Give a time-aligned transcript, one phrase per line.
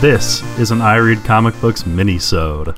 [0.00, 2.76] This is an I Read Comic Books mini-sode.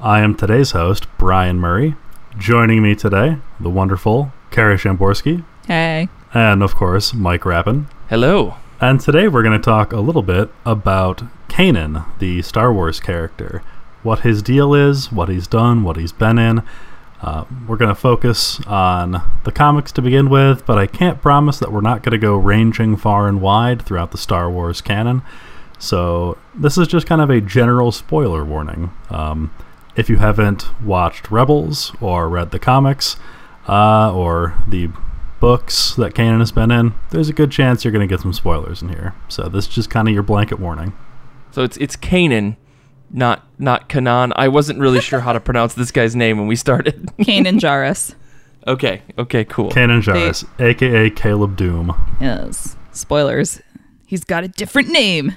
[0.00, 1.96] I am today's host, Brian Murray.
[2.38, 6.08] Joining me today, the wonderful Kara Shamborsky, Hey.
[6.32, 7.88] and of course, Mike Rappin.
[8.08, 8.54] Hello.
[8.80, 13.62] And today we're going to talk a little bit about Kanan, the Star Wars character.
[14.02, 16.62] What his deal is, what he's done, what he's been in.
[17.20, 21.58] Uh, we're going to focus on the comics to begin with, but I can't promise
[21.58, 25.22] that we're not going to go ranging far and wide throughout the Star Wars canon.
[25.84, 28.90] So, this is just kind of a general spoiler warning.
[29.10, 29.54] Um,
[29.96, 33.16] if you haven't watched Rebels or read the comics
[33.68, 34.88] uh, or the
[35.40, 38.32] books that Kanan has been in, there's a good chance you're going to get some
[38.32, 39.14] spoilers in here.
[39.28, 40.94] So, this is just kind of your blanket warning.
[41.50, 42.56] So it's it's Kanan,
[43.10, 44.32] not not Kanan.
[44.34, 47.12] I wasn't really sure how to pronounce this guy's name when we started.
[47.18, 48.14] Kanan and Jarrus.
[48.66, 49.02] okay.
[49.18, 49.44] Okay.
[49.44, 49.70] Cool.
[49.70, 51.94] Kanan Jarrus, aka Caleb Dume.
[52.20, 52.76] Yes.
[52.90, 53.60] Spoilers.
[54.06, 55.36] He's got a different name.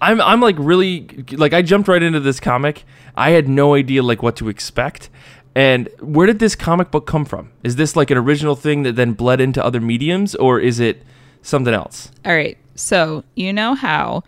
[0.00, 2.84] I'm I'm like really like I jumped right into this comic.
[3.16, 5.10] I had no idea like what to expect.
[5.54, 7.50] And where did this comic book come from?
[7.62, 11.02] Is this like an original thing that then bled into other mediums, or is it
[11.40, 12.10] something else?
[12.26, 12.58] All right.
[12.74, 14.22] So, you know how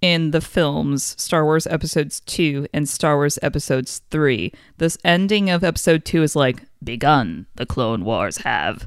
[0.00, 5.62] in the films Star Wars Episodes 2 and Star Wars Episodes 3, this ending of
[5.62, 8.86] Episode 2 is like, begun, the Clone Wars have.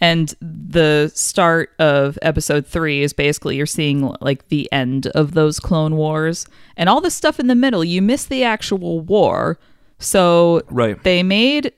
[0.00, 5.58] And the start of episode three is basically you're seeing like the end of those
[5.58, 6.46] Clone Wars.
[6.76, 9.58] And all the stuff in the middle, you miss the actual war.
[9.98, 11.02] So Right.
[11.02, 11.72] they made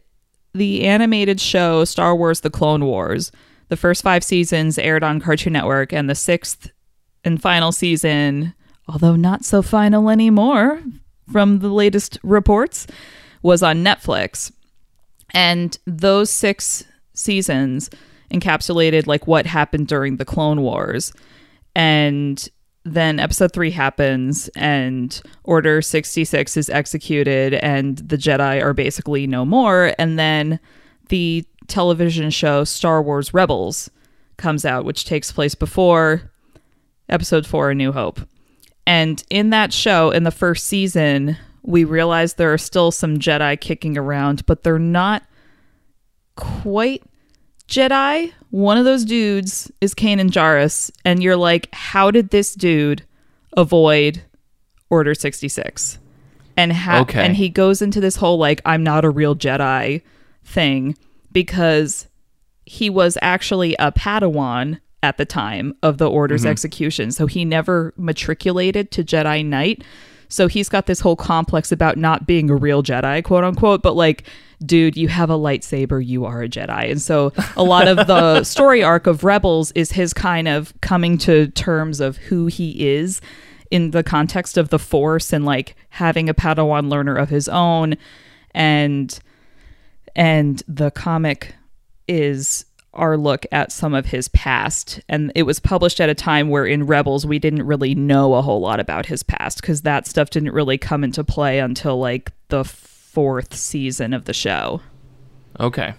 [0.53, 3.31] the animated show Star Wars The Clone Wars.
[3.69, 6.71] The first five seasons aired on Cartoon Network, and the sixth
[7.23, 8.55] and final season,
[8.89, 10.83] although not so final anymore
[11.31, 12.87] from the latest reports,
[13.43, 14.51] was on Netflix.
[15.35, 17.91] And those six seasons
[18.31, 21.13] encapsulated like what happened during the Clone Wars.
[21.75, 22.49] And
[22.85, 29.45] then episode 3 happens and Order 66 is executed and the Jedi are basically no
[29.45, 30.59] more and then
[31.09, 33.91] the television show Star Wars Rebels
[34.39, 36.31] comes out which takes place before
[37.09, 38.21] episode 4 A New Hope.
[38.87, 43.61] And in that show, in the first season, we realize there are still some Jedi
[43.61, 45.23] kicking around, but they're not
[46.37, 47.03] quite
[47.69, 48.33] Jedi.
[48.51, 53.05] One of those dudes is Kanan Jarrus, and you're like, how did this dude
[53.57, 54.23] avoid
[54.91, 55.99] Order 66?
[56.57, 57.25] And ha- Okay.
[57.25, 60.03] and he goes into this whole like, I'm not a real Jedi
[60.43, 60.97] thing
[61.31, 62.09] because
[62.65, 66.51] he was actually a Padawan at the time of the Order's mm-hmm.
[66.51, 67.13] execution.
[67.13, 69.85] So he never matriculated to Jedi Knight.
[70.29, 73.95] So he's got this whole complex about not being a real Jedi, quote unquote, but
[73.95, 74.25] like,
[74.65, 76.91] dude, you have a lightsaber, you are a Jedi.
[76.91, 81.19] And so a lot of the story arc of Rebels is his kind of coming
[81.19, 83.21] to terms of who he is
[83.71, 87.97] in the context of the Force and like having a Padawan learner of his own.
[88.53, 89.19] And
[90.17, 91.55] and the comic
[92.09, 92.65] is
[92.95, 96.67] our look at some of his past and it was published at a time where
[96.67, 100.31] in rebels we didn't really know a whole lot about his past because that stuff
[100.31, 102.65] didn't really come into play until like the
[103.19, 104.81] fourth season of the show
[105.59, 105.95] Okay.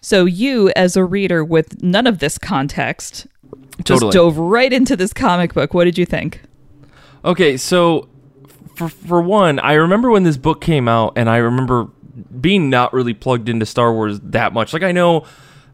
[0.00, 3.26] so you as a reader with none of this context
[3.78, 4.12] just Totally.
[4.12, 6.42] dove right into this comic book what did you think
[7.24, 8.08] Okay, so
[8.76, 11.88] for for one, I remember when this book came out, and I remember
[12.40, 14.72] being not really plugged into Star Wars that much.
[14.72, 15.24] Like I know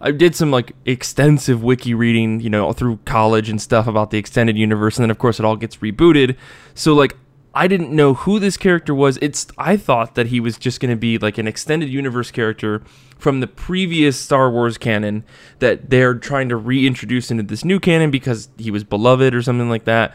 [0.01, 4.17] I did some like extensive wiki reading, you know, through college and stuff about the
[4.19, 6.37] extended universe, and then of course it all gets rebooted.
[6.75, 7.17] So like
[7.55, 9.19] I didn't know who this character was.
[9.21, 12.83] It's I thought that he was just going to be like an extended universe character
[13.19, 15.25] from the previous Star Wars canon
[15.59, 19.69] that they're trying to reintroduce into this new canon because he was beloved or something
[19.69, 20.15] like that.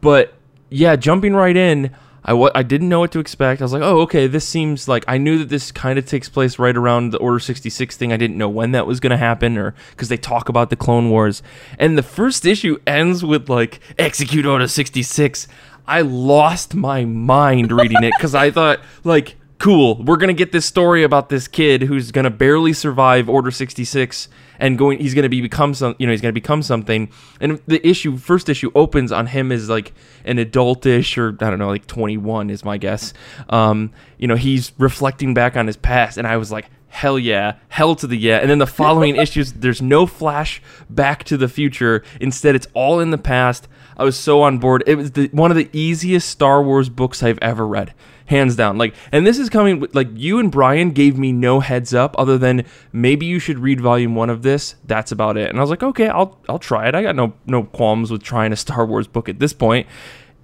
[0.00, 0.34] But
[0.70, 3.60] yeah, jumping right in, I I didn't know what to expect.
[3.60, 6.28] I was like, oh, okay, this seems like I knew that this kind of takes
[6.28, 8.12] place right around the Order 66 thing.
[8.12, 10.76] I didn't know when that was going to happen or because they talk about the
[10.76, 11.42] Clone Wars.
[11.78, 15.48] And the first issue ends with like, execute Order 66.
[15.90, 20.52] I lost my mind reading it because I thought, like, cool, we're going to get
[20.52, 24.28] this story about this kid who's going to barely survive Order 66
[24.60, 27.10] and going he's going to be become some you know he's to become something.
[27.40, 29.92] And the issue first issue opens on him as like
[30.24, 33.12] an adultish or i don't know like 21 is my guess.
[33.48, 37.56] Um you know he's reflecting back on his past and i was like hell yeah
[37.68, 38.36] hell to the yeah.
[38.36, 42.04] And then the following issues there's no flash back to the future.
[42.20, 43.66] Instead it's all in the past
[44.00, 47.22] i was so on board it was the, one of the easiest star wars books
[47.22, 47.94] i've ever read
[48.26, 51.92] hands down like and this is coming like you and brian gave me no heads
[51.92, 55.58] up other than maybe you should read volume one of this that's about it and
[55.58, 58.52] i was like okay i'll i'll try it i got no no qualms with trying
[58.52, 59.86] a star wars book at this point.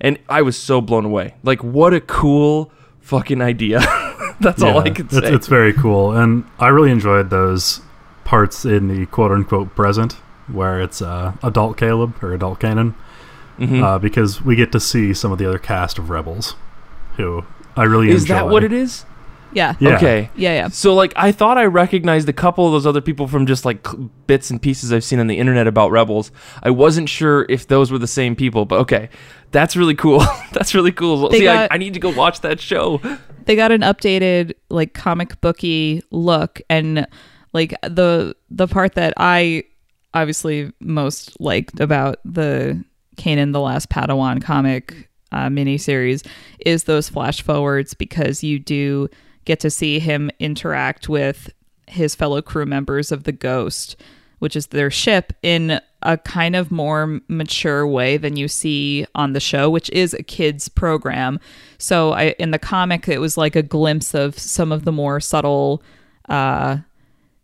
[0.00, 1.34] and I was so blown away.
[1.42, 2.70] Like, what a cool
[3.00, 3.80] fucking idea.
[4.40, 5.32] That's all I can it's, say.
[5.32, 7.80] It's very cool, and I really enjoyed those
[8.24, 10.14] parts in the quote unquote present
[10.48, 12.94] where it's uh, adult Caleb or adult Kanan,
[13.58, 13.82] Mhm.
[13.82, 16.54] uh, because we get to see some of the other cast of rebels,
[17.16, 17.44] who
[17.76, 18.34] I really is enjoy.
[18.34, 19.04] that what it is?
[19.52, 19.74] Yeah.
[19.78, 19.96] Yeah.
[19.96, 20.28] Okay.
[20.36, 20.68] Yeah, yeah.
[20.68, 23.86] So like I thought I recognized a couple of those other people from just like
[24.26, 26.30] bits and pieces I've seen on the internet about Rebels.
[26.62, 29.08] I wasn't sure if those were the same people, but okay,
[29.52, 30.22] that's really cool.
[30.52, 31.28] that's really cool.
[31.30, 33.00] They See, got- I, I need to go watch that show.
[33.46, 37.06] they got an updated like comic booky look and
[37.54, 39.64] like the the part that I
[40.12, 42.84] obviously most liked about the
[43.16, 46.26] Kanan the Last Padawan comic uh, miniseries
[46.60, 49.08] is those flash forwards because you do
[49.44, 51.50] get to see him interact with
[51.86, 53.96] his fellow crew members of the Ghost,
[54.38, 59.32] which is their ship, in a kind of more mature way than you see on
[59.32, 61.40] the show, which is a kids program.
[61.78, 65.20] So I in the comic it was like a glimpse of some of the more
[65.20, 65.82] subtle
[66.28, 66.78] uh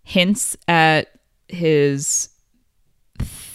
[0.05, 1.09] hints at
[1.49, 2.29] his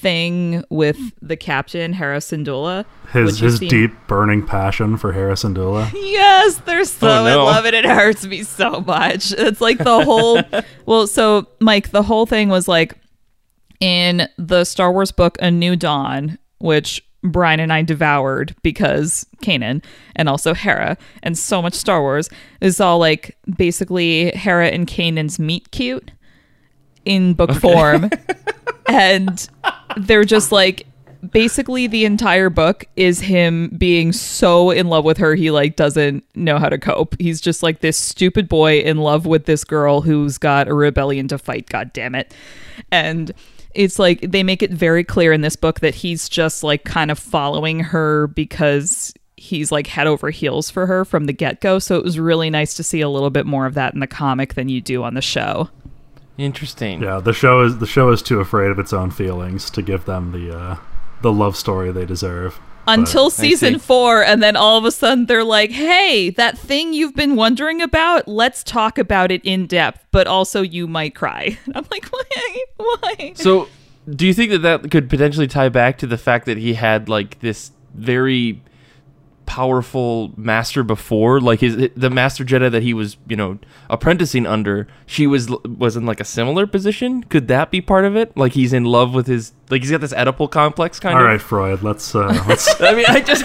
[0.01, 1.11] thing with mm.
[1.21, 2.85] the captain, Hera Syndulla.
[3.11, 5.91] His his seen- deep burning passion for Hera Syndulla.
[6.17, 7.39] Yes, they're oh, so Oh, no.
[7.39, 9.31] in love and it hurts me so much.
[9.33, 10.41] It's like the whole
[10.85, 12.95] well, so Mike, the whole thing was like
[13.79, 19.83] in the Star Wars book A New Dawn, which Brian and I devoured because Kanan
[20.15, 22.29] and also Hera and so much Star Wars
[22.61, 26.11] is all like basically Hera and Kanan's meet cute
[27.07, 28.09] in book form.
[28.88, 29.50] and
[29.98, 30.86] they're just like
[31.31, 36.24] basically the entire book is him being so in love with her he like doesn't
[36.36, 37.15] know how to cope.
[37.19, 41.27] He's just like this stupid boy in love with this girl who's got a rebellion
[41.30, 42.33] to fight, god damn it.
[42.92, 43.31] And
[43.74, 47.12] it's like they make it very clear in this book that he's just like kind
[47.12, 51.80] of following her because he's like head over heels for her from the get-go.
[51.80, 54.07] So it was really nice to see a little bit more of that in the
[54.07, 55.69] comic than you do on the show.
[56.38, 57.01] Interesting.
[57.01, 60.06] Yeah, the show is the show is too afraid of its own feelings to give
[60.06, 60.78] them the uh,
[61.22, 62.60] the love story they deserve.
[62.88, 63.50] until see.
[63.50, 67.36] season four, and then all of a sudden they're like, "Hey, that thing you've been
[67.36, 71.57] wondering about, let's talk about it in depth." But also, you might cry.
[71.75, 72.63] I'm like, why?
[72.78, 73.34] Why?
[73.36, 73.68] So,
[74.10, 77.10] do you think that that could potentially tie back to the fact that he had
[77.10, 78.62] like this very
[79.47, 83.57] powerful master before, like his the master Jedi that he was, you know,
[83.89, 84.88] apprenticing under?
[85.07, 87.23] She was was in like a similar position.
[87.23, 88.38] Could that be part of it?
[88.38, 91.27] Like he's in love with his, like he's got this Oedipal complex kind All of.
[91.27, 91.81] right, Freud.
[91.81, 92.79] Let's uh, let's.
[92.79, 93.44] I mean, I just.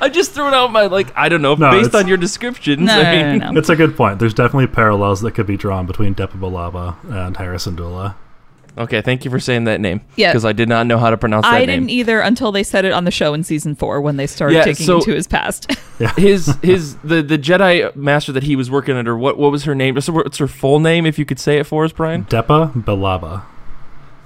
[0.00, 2.80] I just threw it out my like I don't know No, based on your descriptions.
[2.80, 3.58] No, I no, mean, no, no.
[3.58, 4.18] it's a good point.
[4.18, 6.96] There's definitely parallels that could be drawn between Depa Billaba
[7.26, 8.14] and Hera Syndulla.
[8.78, 10.00] Okay, thank you for saying that name.
[10.16, 10.30] Yeah.
[10.30, 12.84] because I did not know how to pronounce that I didn't either until they said
[12.86, 15.26] it on the show in season four when they started Yeah, taking so- into his
[15.26, 15.70] past.
[16.16, 19.16] his his the the Jedi master that he was working under.
[19.16, 19.94] What what was her name?
[19.94, 21.04] What's her- what's her full name?
[21.04, 22.24] If you could say it for us, Brian.
[22.24, 23.42] Depa Billaba.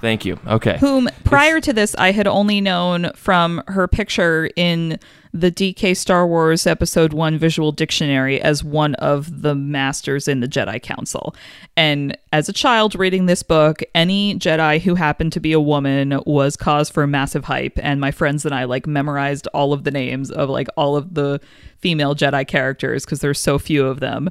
[0.01, 0.39] Thank you.
[0.47, 0.77] Okay.
[0.79, 4.99] whom prior to this I had only known from her picture in
[5.41, 10.49] the DK Star Wars Episode 1 visual dictionary as one of the masters in the
[10.49, 11.35] Jedi Council.
[11.77, 16.21] And as a child reading this book, any Jedi who happened to be a woman
[16.27, 17.79] was cause for massive hype.
[17.83, 21.15] And my friends and I like memorized all of the names of like all of
[21.15, 21.41] the
[21.79, 24.31] female Jedi characters because there's so few of them.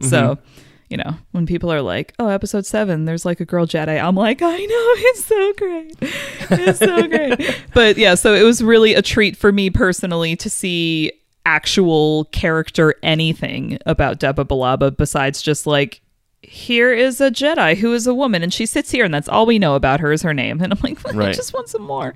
[0.00, 0.60] So mm-hmm.
[0.90, 4.14] You know, when people are like, "Oh, episode seven, there's like a girl Jedi," I'm
[4.14, 8.94] like, "I know, it's so great, it's so great." but yeah, so it was really
[8.94, 11.10] a treat for me personally to see
[11.46, 16.00] actual character anything about Depa Billaba besides just like.
[16.46, 19.46] Here is a Jedi who is a woman, and she sits here, and that's all
[19.46, 20.60] we know about her is her name.
[20.60, 21.34] And I'm like, I Right.
[21.34, 22.12] just want some more.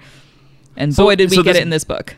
[0.77, 2.15] And So- boy, did we so get this- it in this book.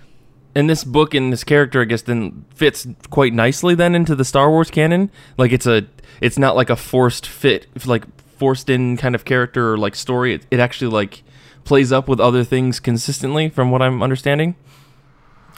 [0.54, 4.24] And this book and this character, I guess, then fits quite nicely then into the
[4.24, 5.10] Star Wars canon.
[5.38, 5.86] Like it's a,
[6.20, 8.04] it's not like a forced fit, like
[8.36, 10.34] forced in kind of character or like story.
[10.34, 11.22] It, it actually like
[11.64, 14.56] plays up with other things consistently, from what I'm understanding.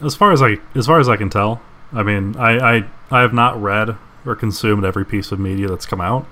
[0.02, 3.20] As far as I as far as I can tell, I mean, I I, I
[3.20, 3.96] have not read
[4.26, 6.26] or consumed every piece of media that's come out.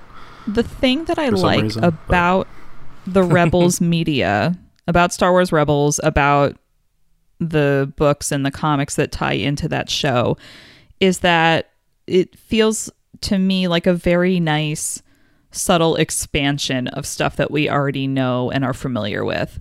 [0.47, 2.49] The thing that I like reason, but- about
[3.07, 6.57] the Rebels media, about Star Wars Rebels, about
[7.41, 10.37] the books and the comics that tie into that show,
[11.01, 11.71] is that
[12.07, 12.91] it feels
[13.23, 15.03] to me like a very nice,
[15.51, 19.59] subtle expansion of stuff that we already know and are familiar with.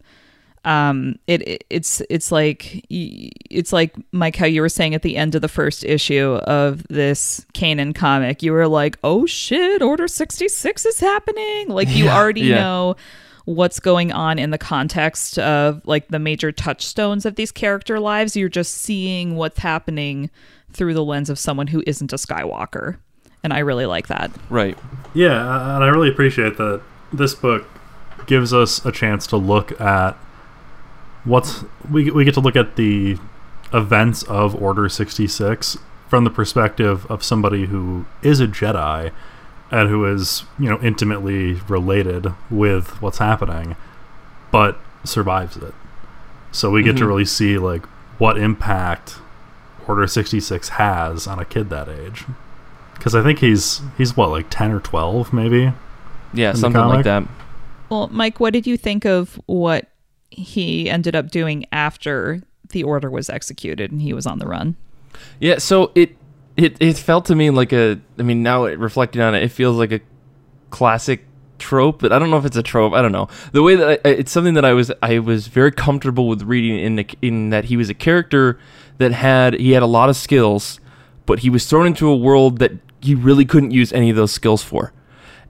[0.66, 5.16] Um, it, it it's it's like it's like Mike, how you were saying at the
[5.16, 10.10] end of the first issue of this Kanan comic, you were like, "Oh shit, Order
[10.10, 12.56] sixty six is happening!" Like you Yeah, already yeah.
[12.56, 12.96] know
[13.50, 18.36] what's going on in the context of like the major touchstones of these character lives.
[18.36, 20.30] You're just seeing what's happening
[20.72, 22.98] through the lens of someone who isn't a Skywalker.
[23.44, 24.30] And I really like that.
[24.52, 24.78] Right.
[25.16, 27.68] Yeah, and I really appreciate that this book
[28.28, 30.12] gives us a chance to look at
[31.24, 33.18] what's we we get to look at the
[33.74, 35.78] events of Order 66
[36.08, 39.12] from the perspective of somebody who is a Jedi
[39.72, 43.76] and who is, you know, intimately related with what's happening
[44.52, 45.74] but survives it.
[46.52, 47.08] So we get to Mhm.
[47.08, 47.86] really see like
[48.18, 49.18] what impact
[49.88, 52.26] Order 66 has on a kid that age.
[53.00, 55.72] Cuz I think he's he's what like 10 or 12 maybe.
[56.34, 57.24] Yeah, something like that.
[57.90, 59.88] Well, Mike, what did you think of what
[60.32, 64.76] he ended up doing after the order was executed and he was on the run?
[65.40, 66.16] Yeah, so it
[66.64, 69.78] it it felt to me like a I mean now reflecting on it, it feels
[69.78, 70.02] like a
[70.70, 71.26] classic
[71.58, 72.94] trope, but I don't know if it's a trope.
[72.94, 73.28] I don't know.
[73.52, 76.80] The way that I, it's something that I was I was very comfortable with reading
[76.80, 78.60] in the, in that he was a character
[78.98, 80.80] that had he had a lot of skills,
[81.26, 84.32] but he was thrown into a world that he really couldn't use any of those
[84.32, 84.92] skills for.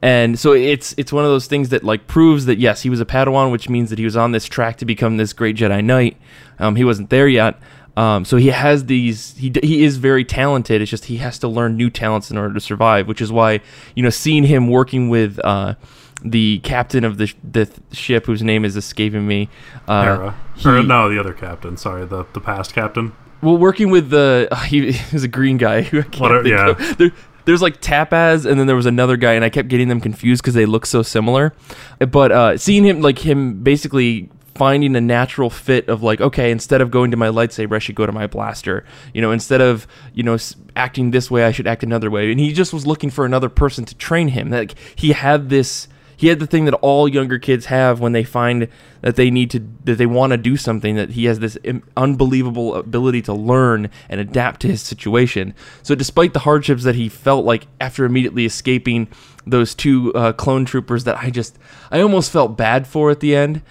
[0.02, 3.02] And so it's it's one of those things that like proves that yes, he was
[3.02, 5.84] a Padawan, which means that he was on this track to become this great Jedi
[5.84, 6.18] Knight.
[6.58, 7.60] Um, he wasn't there yet,
[7.98, 9.36] um, so he has these.
[9.38, 10.82] He he is very talented.
[10.82, 13.62] It's just he has to learn new talents in order to survive, which is why
[13.96, 15.76] you know seeing him working with uh,
[16.24, 19.50] the captain of the sh- the th- ship, whose name is escaping me.
[19.88, 20.36] Uh, Hera.
[20.56, 21.78] he- or no, the other captain.
[21.78, 23.14] Sorry, the the past captain.
[23.42, 25.82] Well, working with the he, he was a green guy.
[25.84, 26.70] who I can't Whatever- think yeah.
[26.92, 26.98] of.
[26.98, 27.12] There,
[27.46, 30.42] there's like Tapaz, and then there was another guy, and I kept getting them confused
[30.44, 31.54] because they look so similar.
[31.98, 34.30] But uh, seeing him, like him, basically
[34.60, 37.96] finding a natural fit of like, okay, instead of going to my lightsaber, I should
[37.96, 38.86] go to my blaster.
[39.14, 40.38] You know, instead of you know
[40.76, 42.30] acting this way, I should act another way.
[42.30, 44.50] And he just was looking for another person to train him.
[44.50, 45.88] Like he had this
[46.20, 48.68] he had the thing that all younger kids have when they find
[49.00, 51.58] that they need to that they want to do something that he has this
[51.96, 57.08] unbelievable ability to learn and adapt to his situation so despite the hardships that he
[57.08, 59.08] felt like after immediately escaping
[59.48, 61.58] those two uh, clone troopers that i just
[61.90, 63.62] i almost felt bad for at the end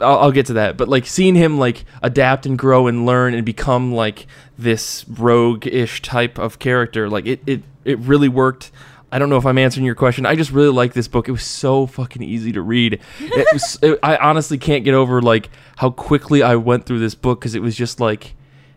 [0.00, 3.34] I'll, I'll get to that but like seeing him like adapt and grow and learn
[3.34, 4.26] and become like
[4.56, 8.70] this rogue-ish type of character like it it, it really worked
[9.10, 10.26] I don't know if I'm answering your question.
[10.26, 11.28] I just really like this book.
[11.28, 13.00] It was so fucking easy to read.
[13.18, 17.14] It was, it, I honestly can't get over like how quickly I went through this
[17.14, 18.34] book because it was just like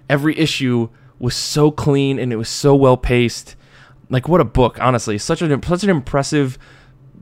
[0.10, 3.56] every issue was so clean and it was so well paced.
[4.10, 5.18] Like what a book, honestly.
[5.18, 6.58] Such an such an impressive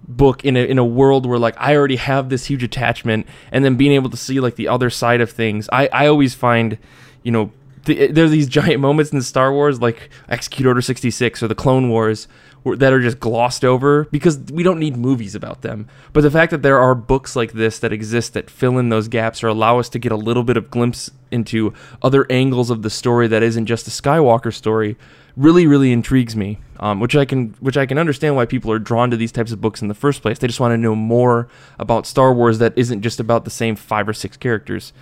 [0.08, 3.64] book in a in a world where like I already have this huge attachment and
[3.64, 5.70] then being able to see like the other side of things.
[5.72, 6.78] I I always find,
[7.24, 7.52] you know,
[7.86, 11.44] th- eh, there are these giant moments in the Star Wars like Execute Order 66
[11.44, 12.28] or the Clone Wars
[12.66, 15.88] that are just glossed over because we don't need movies about them.
[16.12, 19.08] But the fact that there are books like this that exist that fill in those
[19.08, 22.82] gaps or allow us to get a little bit of glimpse into other angles of
[22.82, 24.98] the story that isn't just a Skywalker story
[25.36, 28.80] really really intrigues me um, which I can which I can understand why people are
[28.80, 30.96] drawn to these types of books in the first place they just want to know
[30.96, 34.94] more about Star Wars that isn't just about the same five or six characters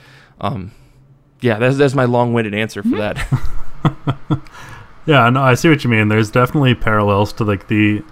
[0.42, 0.72] um,
[1.42, 3.18] yeah that's, that's my long-winded answer for that
[5.06, 6.10] Yeah, no, I see what you mean.
[6.10, 8.04] There's definitely parallels to like the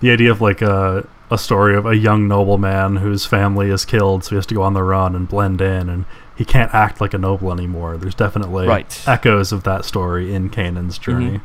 [0.00, 4.24] the idea of like a a story of a young nobleman whose family is killed,
[4.24, 6.98] so he has to go on the run and blend in, and he can't act
[7.00, 7.98] like a noble anymore.
[7.98, 9.04] There's definitely Right.
[9.06, 11.42] echoes of that story in Kanan's journey.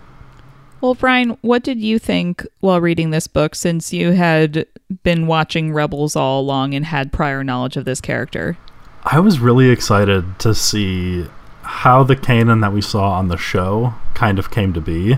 [0.82, 4.67] Well, Brian, what did you think while reading this book since you had
[5.03, 8.58] been watching Rebels all along and had prior knowledge of this character?
[9.03, 11.25] I was really excited to see
[11.62, 15.17] how the Kanan that we saw on the show kind of came to be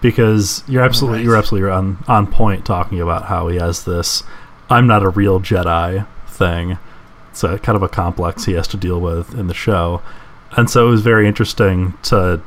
[0.00, 1.24] because you're absolutely Right.
[1.24, 4.22] you're absolutely on on point talking about how he has this
[4.70, 6.78] I'm not a real Jedi thing.
[7.30, 10.02] It's a kind of a complex he has to deal with in the show.
[10.56, 12.40] And so it was very interesting to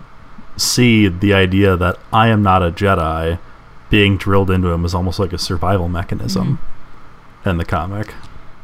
[0.57, 3.39] see the idea that I am not a Jedi
[3.89, 6.59] being drilled into him is almost like a survival mechanism
[7.45, 8.13] in the comic.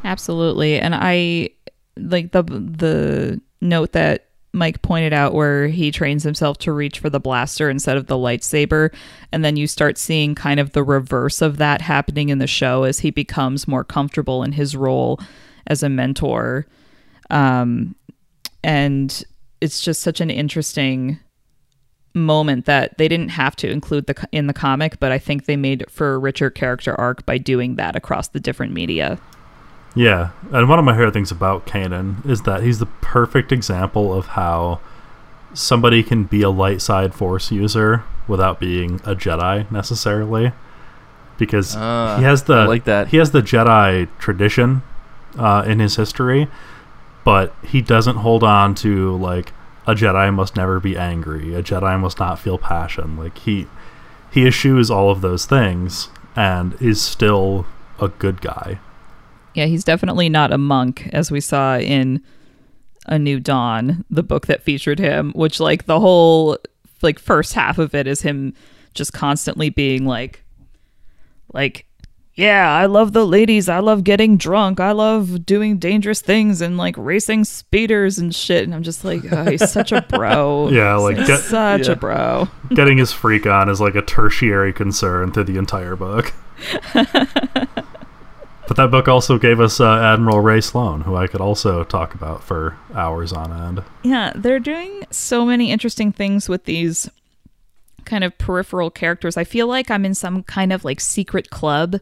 [0.04, 0.78] Absolutely.
[0.78, 1.50] And I
[1.96, 7.08] like the the note that Mike pointed out where he trains himself to reach for
[7.08, 8.92] the blaster instead of the lightsaber
[9.30, 12.82] and then you start seeing kind of the reverse of that happening in the show
[12.82, 15.18] as he becomes more comfortable in his role
[15.66, 16.66] as a mentor.
[17.30, 17.94] Um
[18.64, 19.24] and
[19.60, 21.18] it's just such an interesting
[22.14, 25.56] moment that they didn't have to include the in the comic, but I think they
[25.56, 29.18] made for a richer character arc by doing that across the different media.
[29.94, 34.12] Yeah, and one of my favorite things about Kanan is that he's the perfect example
[34.14, 34.80] of how
[35.54, 40.52] somebody can be a light side force user without being a Jedi necessarily,
[41.38, 43.08] because Ah, he has the I like that.
[43.08, 44.82] he has the Jedi tradition
[45.38, 46.48] uh, in his history,
[47.24, 49.52] but he doesn't hold on to like
[49.86, 53.16] a Jedi must never be angry, a Jedi must not feel passion.
[53.16, 53.66] Like he
[54.30, 57.66] he eschews all of those things and is still
[58.00, 58.80] a good guy.
[59.54, 62.22] Yeah, he's definitely not a monk, as we saw in
[63.06, 66.56] A New Dawn, the book that featured him, which like the whole
[67.02, 68.54] like first half of it is him
[68.94, 70.44] just constantly being like
[71.52, 71.86] like
[72.42, 73.68] yeah, I love the ladies.
[73.68, 74.80] I love getting drunk.
[74.80, 78.64] I love doing dangerous things and like racing speeders and shit.
[78.64, 80.68] And I'm just like, oh, he's such a bro.
[80.72, 81.92] Yeah, like get, such yeah.
[81.92, 82.48] a bro.
[82.70, 86.32] getting his freak on is like a tertiary concern through the entire book.
[86.94, 92.14] but that book also gave us uh, Admiral Rae Sloane, who I could also talk
[92.14, 93.82] about for hours on end.
[94.02, 97.08] Yeah, they're doing so many interesting things with these
[98.04, 99.36] kind of peripheral characters.
[99.36, 102.00] I feel like I'm in some kind of like secret club.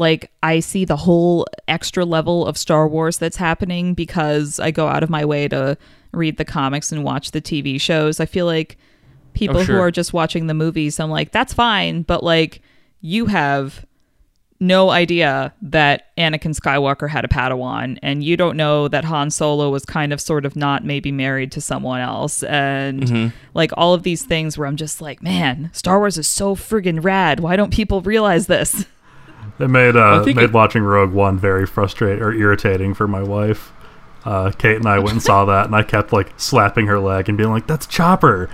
[0.00, 4.88] Like I see the whole extra level of Star Wars that's happening because I go
[4.88, 5.76] out of my way to
[6.12, 8.18] read the comics and watch the TV shows.
[8.18, 8.78] I feel like
[9.34, 12.62] people Oh, who are just watching the movies, I'm like, that's fine, but like
[13.02, 13.84] you have
[14.62, 19.70] no idea that Anakin Skywalker had a Padawan, and you don't know that Han Solo
[19.70, 23.28] was kind of sort of not maybe married to someone else, and Mm-hmm.
[23.54, 27.02] like all of these things where I'm just like, man, Star Wars is so friggin'
[27.02, 27.40] rad.
[27.40, 28.84] Why don't people realize this?
[29.60, 33.72] It made uh, made it- watching Rogue One very frustrating or irritating for my wife.
[34.24, 37.28] Uh, Kate and I went and saw that, and I kept like slapping her leg
[37.28, 38.48] and being like, "That's Chopper."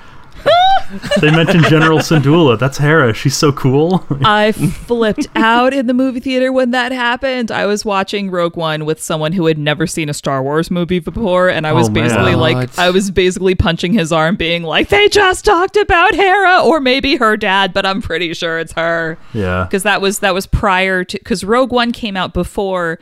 [1.21, 2.59] they mentioned General Syndulla.
[2.59, 3.13] That's Hera.
[3.13, 4.05] She's so cool.
[4.25, 7.51] I flipped out in the movie theater when that happened.
[7.51, 11.01] I was watching Rogue One with someone who had never seen a Star Wars movie
[11.01, 12.05] before, and I was Oh, man.
[12.05, 12.79] basically like, What?
[12.79, 17.17] I was basically punching his arm, being like, "They just talked about Hera, or maybe
[17.17, 21.03] her dad, but I'm pretty sure it's her." yeah, because that was that was prior
[21.05, 22.99] to because Rogue One came out before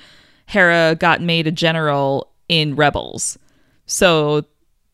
[0.46, 3.38] Hera got made a general in Rebels.
[3.86, 4.44] So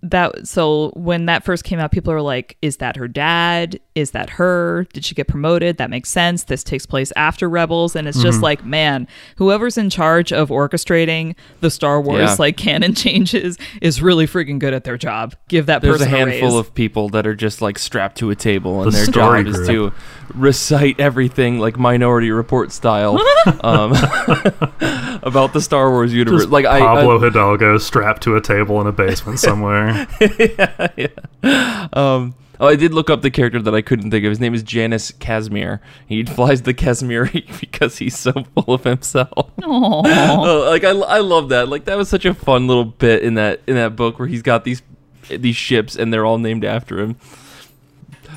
[0.02, 3.78] that so when that first came out, people were like, "Is that her dad?
[3.94, 4.86] Is that her?
[4.94, 5.76] Did she get promoted?
[5.76, 6.44] That makes sense.
[6.44, 8.26] This takes place after Rebels, and it's Mm-hmm.
[8.26, 12.36] just like, man, whoever's in charge of orchestrating the Star Wars Yeah.
[12.38, 15.34] like canon changes is really freaking good at their job.
[15.48, 16.66] Give that There's a person handful raise.
[16.66, 19.54] of people that are just like strapped to a table, and The their story job
[19.54, 19.92] is to
[20.34, 23.18] recite everything like Minority Report style
[23.62, 23.92] um,
[25.22, 26.42] about the Star Wars universe.
[26.42, 29.89] Just like I, Pablo I Hidalgo strapped to a table in a basement somewhere.
[31.92, 34.30] um, oh, I did look up the character that I couldn't think of.
[34.30, 35.80] His name is Janus Kasmir.
[36.06, 39.50] He flies the Kasmir because he's so full of himself.
[39.72, 41.68] Oh, like I, I love that.
[41.68, 44.42] Like that was such a fun little bit in that in that book where he's
[44.42, 44.82] got these
[45.28, 47.16] these ships and they're all named after him.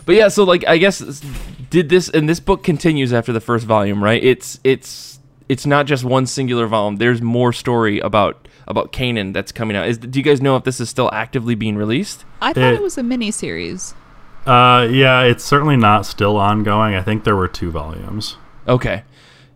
[0.06, 1.00] But yeah, so like I guess
[1.70, 4.24] did this and this book continues after the first volume, right?
[4.24, 6.98] It's it's it's not just one singular volume.
[6.98, 9.88] There's more story about about Kanan that's coming out.
[9.88, 12.26] Is do you guys know if this is still actively being released?
[12.42, 13.94] I thought It- it was a mini series.
[14.46, 16.96] Uh, yeah, it's certainly not still ongoing.
[16.96, 18.38] I think there were two volumes.
[18.68, 19.04] Okay.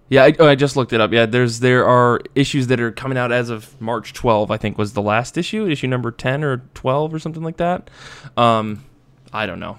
[0.09, 1.11] Yeah, I, oh, I just looked it up.
[1.11, 4.49] Yeah, there's there are issues that are coming out as of March 12.
[4.49, 7.89] I think was the last issue, issue number 10 or 12 or something like that.
[8.37, 8.85] Um,
[9.33, 9.77] I don't know.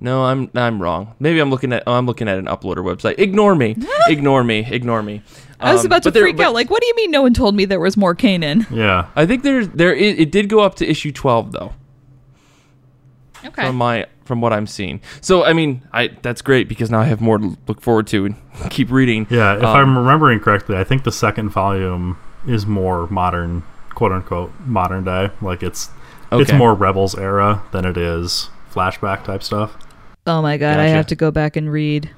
[0.00, 1.14] No, I'm I'm wrong.
[1.20, 3.20] Maybe I'm looking at oh, I'm looking at an uploader website.
[3.20, 3.76] Ignore me.
[4.08, 4.66] ignore me.
[4.68, 5.22] Ignore me.
[5.62, 6.54] I was Um, about to but there- freak but out.
[6.54, 8.66] Like, what do you mean no one told me there was more Kanan?
[8.70, 11.72] Yeah, I think there's there it, it did go up to issue 12 though.
[13.44, 13.66] Okay.
[13.66, 15.00] From my from what I'm seeing.
[15.20, 18.26] So I mean, I that's great because now I have more to look forward to
[18.26, 18.36] and
[18.70, 19.26] keep reading.
[19.30, 19.56] yeah.
[19.56, 23.62] If Um, I'm remembering correctly, I think the second volume is more modern,
[23.94, 25.30] quote unquote, modern day.
[25.40, 25.90] Like it's
[26.30, 29.76] it's more Rebels era than it is flashback type stuff.
[30.26, 32.10] oh my god, I have to go back and read.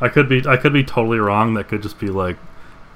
[0.00, 1.54] I could be I could be totally wrong.
[1.54, 2.36] That could just be like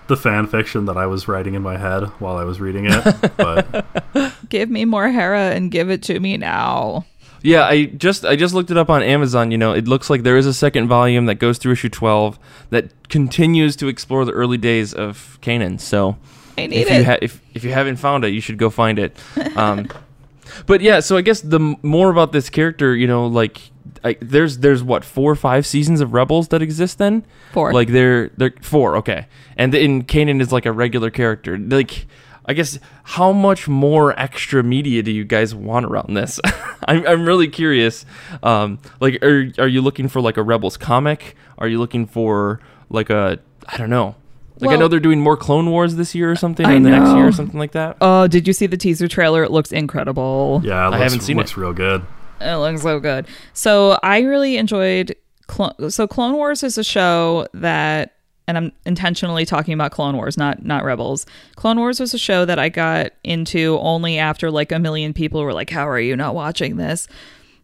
[0.08, 3.36] the fan fiction that I was writing in my head while I was reading it.
[3.36, 3.84] but
[4.48, 7.06] Give me more Hera and give it to me now.
[7.42, 9.50] Yeah, I just I just looked it up on Amazon.
[9.50, 12.38] You know, it looks like there is a second volume that goes through issue twelve
[12.70, 15.80] that continues to explore the early days of Kanan.
[15.80, 16.16] So
[16.56, 16.98] I need if it.
[16.98, 19.16] you ha- if if you haven't found it, you should go find it.
[19.56, 19.88] Um,
[20.66, 23.71] but yeah, so I guess the m- more about this character, you know, like
[24.04, 27.24] I, there's there's what four or five seasons of Rebels that exist then.
[27.52, 27.72] Four.
[27.72, 29.26] Like they're they're four, okay.
[29.56, 31.56] And in Kanan is like a regular character.
[31.58, 32.06] Like
[32.46, 36.40] I guess how much more extra media do you guys want around this?
[36.88, 38.04] I'm I'm really curious.
[38.42, 41.36] Um, like are are you looking for like a Rebels comic?
[41.58, 42.60] Are you looking for
[42.90, 43.38] like a
[43.68, 44.16] I don't know.
[44.60, 46.90] Like I know they're doing more Clone Wars this year or something, or in the
[46.90, 47.96] next year or something like that.
[48.00, 49.42] Oh, did you see the teaser trailer?
[49.42, 50.60] It looks incredible.
[50.64, 51.56] yeah, it I haven't seen looks it.
[51.56, 52.02] real good.
[52.42, 53.26] It looks so good.
[53.52, 55.16] So I really enjoyed.
[55.46, 58.14] Clo- so Clone Wars is a show that
[58.48, 61.26] and I'm intentionally talking about Clone Wars, not not Rebels.
[61.56, 65.42] Clone Wars was a show that I got into only after like a million people
[65.42, 67.06] were like, "How are you not watching this?"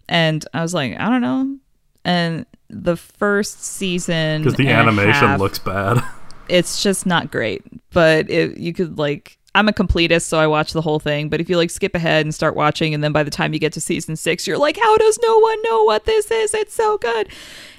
[0.08, 1.56] And I was like, "I don't know."
[2.04, 6.02] And the first season Because the animation half- looks bad.
[6.48, 7.62] it's just not great.
[7.90, 11.28] But it, you could like I'm a completist, so I watch the whole thing.
[11.28, 13.58] But if you like skip ahead and start watching, and then by the time you
[13.58, 16.54] get to season six, you're like, how does no one know what this is?
[16.54, 17.28] It's so good.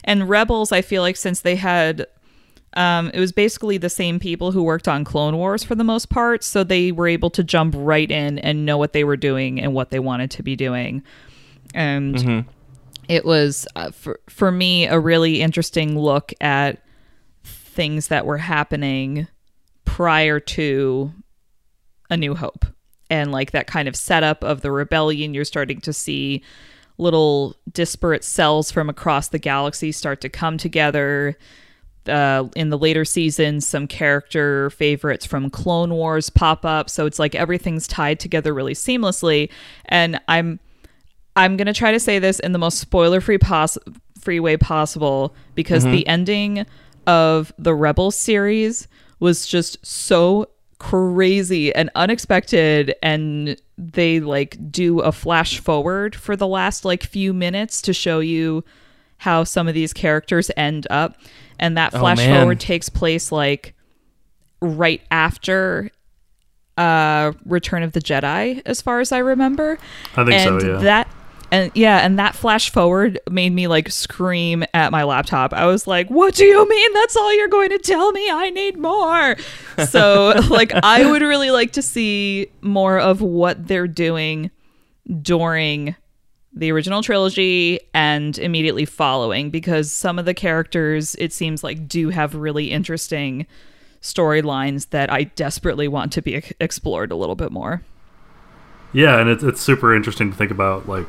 [0.03, 2.05] And Rebels, I feel like since they had.
[2.75, 6.09] Um, it was basically the same people who worked on Clone Wars for the most
[6.09, 9.59] part, so they were able to jump right in and know what they were doing
[9.59, 11.01] and what they wanted to be doing.
[11.73, 12.45] And
[13.07, 16.83] it was uh, for for me a really interesting look at
[17.43, 19.27] things that were happening
[19.85, 21.11] prior to
[22.09, 22.65] a new hope
[23.09, 26.43] and like that kind of setup of the rebellion you're starting to see
[26.97, 31.37] little disparate cells from across the galaxy start to come together
[32.07, 36.89] uh, in the later seasons, some character favorites from Clone Wars pop up.
[36.89, 39.49] So it's like everything's tied together really seamlessly.
[39.85, 40.59] And I'm
[41.35, 43.77] I'm gonna try to say this in the most spoiler free pos-
[44.19, 46.65] free way possible because the ending
[47.07, 48.87] of the Rebel series
[49.19, 56.47] was just so crazy and unexpected and they like do a flash forward for the
[56.47, 58.63] last like few minutes to show you
[59.17, 61.17] how some of these characters end up
[61.59, 62.39] and that Oh, flash man.
[62.39, 63.75] forward takes place like
[64.61, 65.91] right after
[66.77, 69.77] uh return of the jedi as far as i remember
[70.15, 70.77] I think so, and yeah.
[70.77, 71.09] that
[71.51, 75.53] and yeah and that flash forward made me like scream at my laptop.
[75.53, 76.93] I was like what do you mean?
[76.93, 78.29] That's all you're going to tell me?
[78.29, 79.35] I need more.
[79.87, 84.51] So like i would really like to see more of what they're doing
[85.21, 85.95] during
[86.53, 92.09] the original trilogy and immediately following because some of the characters it seems like do
[92.09, 93.45] have really interesting
[94.01, 97.81] storylines that I desperately want to be explored a little bit more.
[98.93, 101.05] Yeah, and it's it's super interesting to think about like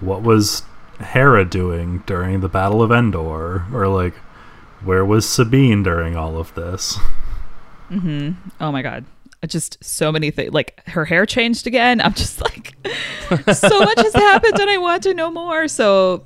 [0.00, 0.62] what was
[1.00, 4.14] Hera doing during the Battle of Endor, or like
[4.82, 6.98] where was Sabine during all of this?
[7.90, 8.32] Mm-hmm.
[8.60, 9.04] Oh my god.
[9.46, 10.52] Just so many things.
[10.52, 12.00] Like her hair changed again.
[12.00, 12.74] I'm just like,
[13.54, 15.68] so much has happened and I want to know more.
[15.68, 16.24] So,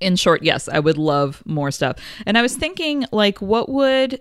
[0.00, 1.96] in short, yes, I would love more stuff.
[2.26, 4.20] And I was thinking, like, what would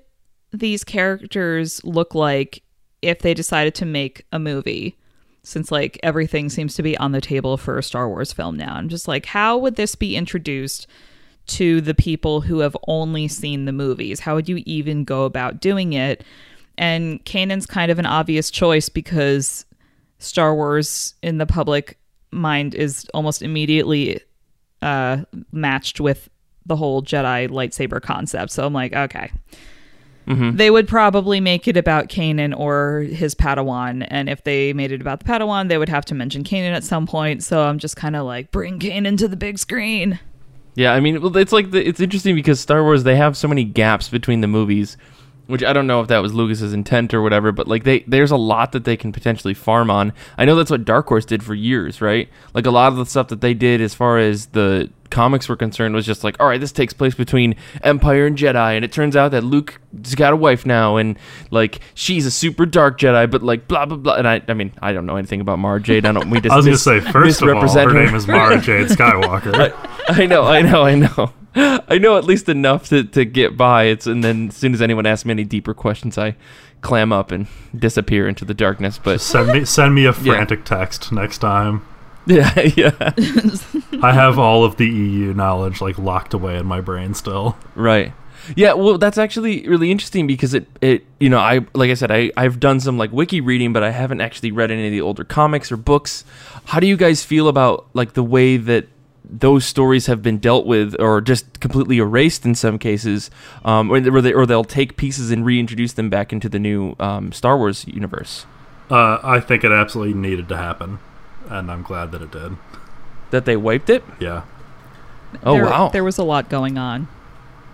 [0.53, 2.63] these characters look like
[3.01, 4.97] if they decided to make a movie?
[5.45, 8.75] Since, like, everything seems to be on the table for a Star Wars film now.
[8.75, 10.87] I'm just like, how would this be introduced?
[11.47, 14.19] to the people who have only seen the movies?
[14.19, 16.23] How would you even go about doing it?
[16.77, 19.65] And Kanan's kind of an obvious choice because
[20.19, 21.97] Star Wars in the public
[22.31, 24.19] mind is almost immediately
[24.81, 26.29] uh, matched with
[26.65, 28.51] the whole Jedi lightsaber concept.
[28.51, 29.31] So I'm like, okay.
[30.27, 30.57] Mm-hmm.
[30.57, 34.07] They would probably make it about Kanan or his Padawan.
[34.09, 36.83] And if they made it about the Padawan, they would have to mention Kanan at
[36.83, 37.43] some point.
[37.43, 40.19] So I'm just kind of like, bring Kanan to the big screen.
[40.75, 43.47] Yeah, I mean, well, it's like the, it's interesting because Star Wars they have so
[43.47, 44.97] many gaps between the movies,
[45.47, 48.31] which I don't know if that was Lucas's intent or whatever, but like they there's
[48.31, 50.13] a lot that they can potentially farm on.
[50.37, 52.29] I know that's what Dark Horse did for years, right?
[52.53, 55.55] Like a lot of the stuff that they did as far as the comics were
[55.55, 58.91] concerned was just like, all right, this takes place between Empire and Jedi, and it
[58.91, 61.17] turns out that Luke's got a wife now, and
[61.51, 64.15] like she's a super dark Jedi, but like blah blah blah.
[64.15, 66.05] And I, I mean, I don't know anything about Mara Jade.
[66.05, 66.29] I don't.
[66.29, 68.87] We just I was gonna say first of all, misrepresent her name is Mara Jade
[68.87, 69.53] Skywalker.
[70.09, 71.33] I know, I know, I know.
[71.87, 73.83] I know at least enough to, to get by.
[73.83, 76.35] It's and then as soon as anyone asks me any deeper questions, I
[76.81, 78.99] clam up and disappear into the darkness.
[79.01, 81.85] But send me send me a frantic text next time.
[82.27, 83.13] yeah, yeah,
[84.01, 87.55] I have all of the EU knowledge like locked away in my brain still.
[87.75, 88.13] right.
[88.55, 92.11] Yeah, well, that's actually really interesting because it, it, you know, I like I said,
[92.11, 95.01] I I've done some like wiki reading, but I haven't actually read any of the
[95.01, 96.25] older comics or books.
[96.65, 98.87] How do you guys feel about like the way that
[99.29, 103.29] those stories have been dealt with, or just completely erased in some cases,
[103.63, 107.31] um, or, they, or they'll take pieces and reintroduce them back into the new um,
[107.31, 108.45] Star Wars universe?
[108.89, 110.99] Uh, I think it absolutely needed to happen,
[111.49, 112.55] and I'm glad that it did.
[113.31, 114.03] That they wiped it?
[114.19, 114.43] Yeah.
[115.43, 115.89] Oh there, wow.
[115.89, 117.07] There was a lot going on.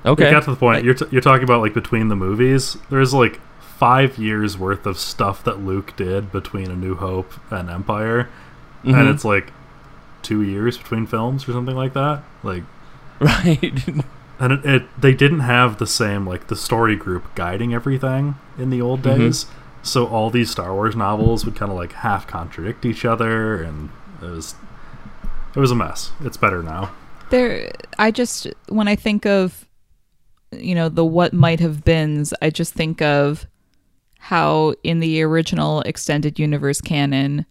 [0.06, 0.30] Okay.
[0.30, 2.76] It got to the point you're, t- you're talking about like between the movies.
[2.90, 7.70] There's like five years worth of stuff that Luke did between A New Hope and
[7.70, 8.30] Empire,
[8.84, 9.14] and Mhm.
[9.14, 9.52] it's like
[10.24, 12.24] two years between films or something like that.
[12.44, 12.64] Like,
[13.20, 13.88] right.
[14.40, 18.70] and it, it they didn't have the same like the story group guiding everything in
[18.70, 19.18] the old Mhm.
[19.18, 19.46] days.
[19.84, 23.90] So all these Star Wars novels would kind of like half contradict each other, and
[24.22, 24.56] it was
[25.56, 26.12] it was a mess.
[26.24, 26.92] It's better now.
[27.30, 29.66] There, I just when I think of
[30.54, 33.48] you know, the what might have beens, I just think of
[34.20, 37.46] how in the original extended universe canon,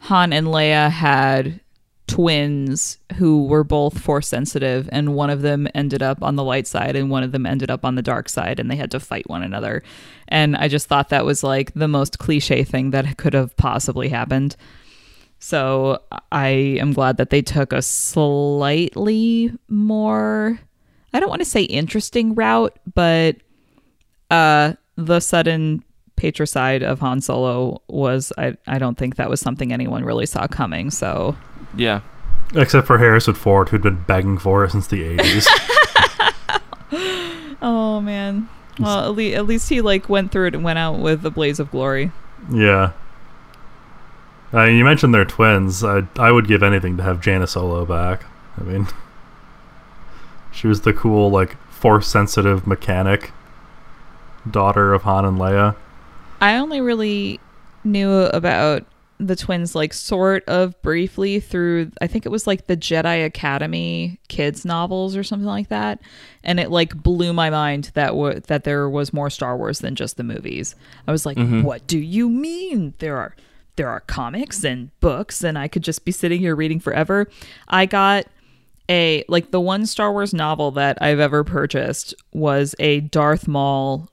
[0.00, 1.60] Han and Leia had
[2.06, 6.66] twins who were both force sensitive and one of them ended up on the light
[6.66, 9.00] side and one of them ended up on the dark side and they had to
[9.00, 9.82] fight one another.
[10.28, 14.08] And i just thought that was like the most cliche thing that could have possibly
[14.08, 14.56] happened.
[15.38, 20.58] So i am glad that they took a slightly more
[21.12, 23.36] i don't want to say interesting route but
[24.30, 25.83] uh the sudden
[26.16, 30.46] patricide of han solo was i i don't think that was something anyone really saw
[30.46, 31.36] coming so
[31.76, 32.00] Yeah.
[32.54, 35.46] Except for Harrison Ford, who'd been begging for it since the 80s.
[37.62, 38.48] Oh man.
[38.78, 41.30] Well, at, le- at least he like went through it and went out with a
[41.30, 42.12] blaze of glory.
[42.50, 42.92] yeah.
[44.52, 45.82] Uh, you mentioned they're twins.
[45.82, 48.24] I I would give anything to have Jaina Solo back.
[48.56, 48.86] I mean,
[50.52, 53.32] she was the cool, like, force sensitive mechanic
[54.48, 55.74] daughter of Han and Leia.
[56.40, 57.40] I only really
[57.84, 58.86] knew about
[59.18, 64.18] the twins like sort of briefly through I think it was like the Jedi Academy
[64.28, 66.00] kids novels or something like that
[66.42, 69.94] and it like blew my mind that w- that there was more Star Wars than
[69.94, 70.74] just the movies.
[71.06, 71.62] I was like, mm-hmm.
[71.62, 72.94] "What do you mean?
[72.98, 73.36] There are
[73.76, 77.28] there are comics and books and I could just be sitting here reading forever."
[77.68, 78.26] I got
[78.90, 84.10] a like the one Star Wars novel that I've ever purchased was a Darth Maul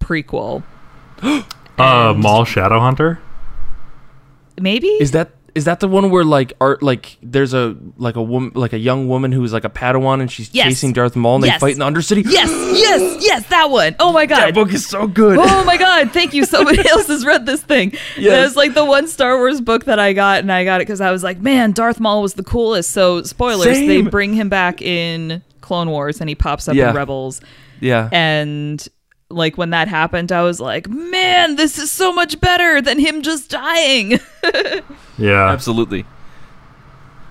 [0.00, 0.64] prequel.
[1.80, 3.18] Uh, And- Maul Shadowhunter?
[4.60, 8.22] Maybe Is that is that the one where like art like there's a like a
[8.22, 10.66] woman like a young woman who's like a Padawan and she's Yes.
[10.66, 11.54] chasing Darth Maul and Yes.
[11.60, 12.22] they fight in the Undercity?
[12.24, 13.96] Yes, yes, yes, that one.
[13.98, 15.38] Oh my god, That book is so good.
[15.40, 16.44] Oh my god, thank you.
[16.44, 17.92] Somebody else has read this thing.
[18.16, 18.38] Yes.
[18.38, 20.86] It was like the one Star Wars book that I got, and I got it
[20.86, 22.90] because I was like, man, Darth Maul was the coolest.
[22.92, 26.90] So, spoilers, they bring him back in Clone Wars and he pops up Yeah.
[26.90, 27.40] in Rebels.
[27.80, 28.08] yeah.
[28.12, 28.86] And
[29.30, 33.22] like when that happened, I was like, man, this is so much better than him
[33.22, 34.18] just dying.
[35.18, 35.50] Yeah.
[35.50, 36.06] Absolutely.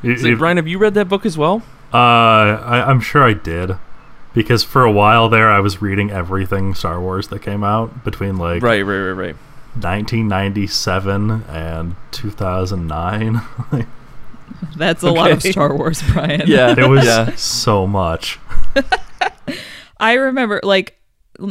[0.03, 1.63] You- So, you- Brian, have you read that book as well?
[1.91, 3.71] Uh, I, I'm sure I did,
[4.35, 8.37] because for a while there, I was reading everything Star Wars that came out between
[8.37, 9.35] like Right, right, right, right.
[9.73, 13.41] 1997 and 2009.
[14.77, 16.43] That's a lot of Star Wars, Brian.
[16.45, 16.75] Yeah.
[16.77, 17.33] it was yeah.
[17.35, 18.39] so much.
[19.99, 20.98] I remember, like, M-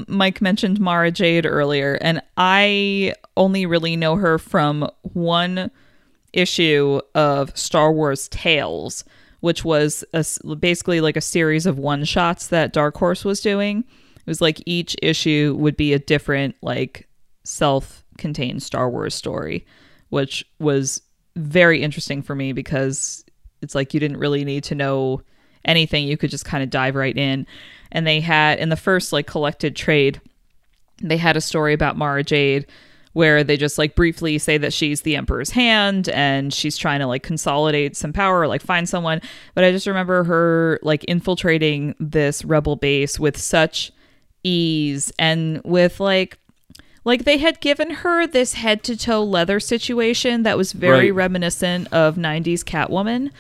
[0.07, 5.71] Mike mentioned Mara Jade earlier, and I only really know her from one
[6.33, 9.05] issue of Star Wars Tales,
[9.41, 10.25] which was a
[10.57, 13.85] basically like a series of one shots that Dark Horse was doing.
[14.17, 17.09] It was like each issue would be a different, like,
[17.45, 19.67] self contained Star Wars story,
[20.11, 21.01] which was
[21.37, 23.25] very interesting for me because
[23.63, 25.23] it's like you didn't really need to know
[25.69, 26.09] anything.
[26.09, 27.47] You could just kind of dive right in.
[27.93, 30.21] And they had, in the first, like, collected trade,
[31.01, 32.67] they had a story about Mara Jade
[33.15, 37.07] where they just like briefly say that she's the emperor's hand and she's trying to
[37.07, 39.21] like consolidate some power or like find someone
[39.55, 43.91] but i just remember her like infiltrating this rebel base with such
[44.45, 46.39] ease and with like
[47.05, 51.15] like they had given her this head to toe leather situation that was very Right.
[51.17, 53.31] reminiscent of 90s catwoman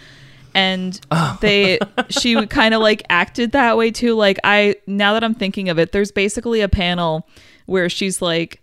[0.54, 1.38] and oh.
[1.40, 4.14] they she kind of like acted that way too.
[4.14, 7.26] Like i now that i'm thinking of it there's basically a panel
[7.66, 8.60] where she's like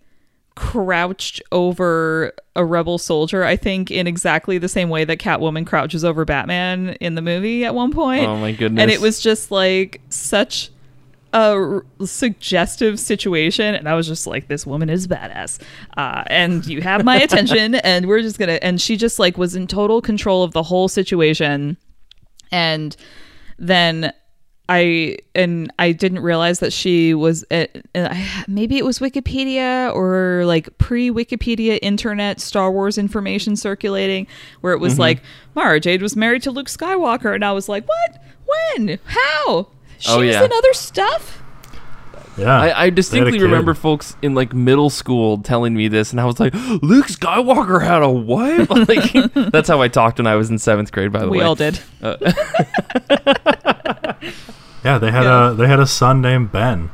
[0.56, 6.06] crouched over a rebel soldier i think in exactly the same way that catwoman crouches
[6.06, 8.26] over batman in the movie at one point.
[8.26, 8.82] Oh my goodness.
[8.82, 10.72] and it was just like such
[11.36, 15.60] a r- suggestive situation and i was just like this woman is badass.
[15.98, 19.56] Uh, and you have my attention and we're just gonna and she just like was
[19.56, 21.78] in total control of the whole situation.
[22.52, 22.96] And
[23.60, 24.14] then
[24.68, 28.16] I and I didn't realize that she was uh, uh,
[28.48, 34.26] maybe it was Wikipedia or like pre Wikipedia internet Star Wars information circulating
[34.62, 35.02] where it was Mm-hmm.
[35.02, 38.22] like Mara Jade was married to Luke Skywalker and I was like what?
[38.78, 39.00] When?
[39.06, 39.68] How
[40.00, 40.44] she Oh, was yeah.
[40.44, 41.42] in other stuff
[42.38, 42.48] Yeah.
[42.60, 46.12] I, I They had a distinctly remember folks in like middle school telling me this,
[46.12, 49.14] and I was like, "Luke Skywalker had a wife." Like
[49.52, 51.12] that's how I talked when I was in seventh grade.
[51.14, 51.80] By the we way, we all did
[54.84, 55.52] Yeah, they had Yeah.
[55.52, 56.92] a they had a son named Ben,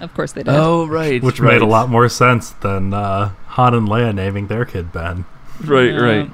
[0.00, 1.52] of course they did Oh right, which right.
[1.54, 5.24] made a lot more sense than uh, Han and Leia naming their kid Ben.
[5.62, 6.00] Right, Yeah.
[6.00, 6.30] right.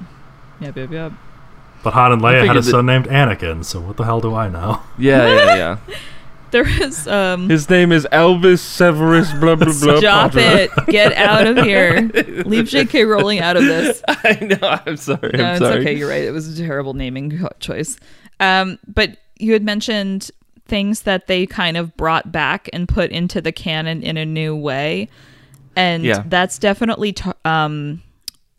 [0.60, 1.12] yep yep yep
[1.82, 4.20] But Han and Leia had a figured that- son named Anakin, so what the hell
[4.20, 4.80] do I know?
[4.98, 5.76] Yeah, yeah, yeah.
[6.50, 9.32] there was um His name is Albus Severus.
[9.34, 9.98] Blah blah blah.
[9.98, 10.40] Stop Potter.
[10.40, 10.70] it.
[10.86, 12.00] Get out of here.
[12.44, 14.02] Leave JK Rowling out of this.
[14.08, 14.80] I know.
[14.86, 15.30] I'm sorry.
[15.34, 15.80] No, I'm it's sorry.
[15.80, 15.92] okay.
[15.96, 16.22] You're right.
[16.24, 17.98] It was a terrible naming choice.
[18.40, 20.30] Um, but you had mentioned
[20.66, 24.56] things that they kind of brought back and put into the canon in a new
[24.56, 25.08] way.
[25.76, 26.22] And Yeah.
[26.26, 28.02] that's definitely t- um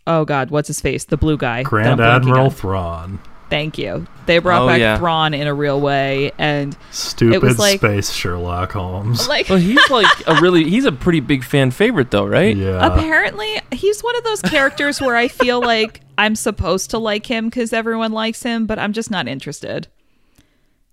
[0.08, 1.06] oh god, what's his face?
[1.06, 1.62] The blue guy.
[1.62, 2.52] Grand Admiral on.
[2.52, 3.20] Thrawn.
[3.50, 4.06] Thank you.
[4.26, 4.98] They brought Oh, back yeah.
[4.98, 9.26] Thrawn in a real way and Stupid like- space Sherlock Holmes.
[9.30, 12.58] like Well, he's like a really he's a pretty big fan favorite though, right?
[12.58, 12.86] yeah.
[12.86, 17.46] Apparently, he's one of those characters where I feel like I'm supposed to like him
[17.46, 19.88] because everyone likes him, but I'm just not interested.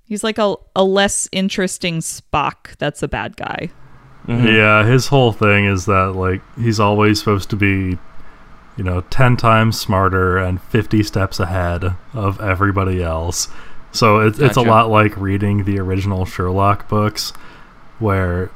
[0.05, 3.70] He's like a, a less interesting Spock that's a bad guy.
[4.29, 4.46] Mm-hmm.
[4.46, 7.98] Yeah, his whole thing is that like he's always supposed to be,
[8.76, 13.48] you know, ten times smarter and fifty steps ahead of everybody else.
[13.92, 17.32] So it's it's a lot like reading the original Sherlock books,
[18.00, 18.50] where,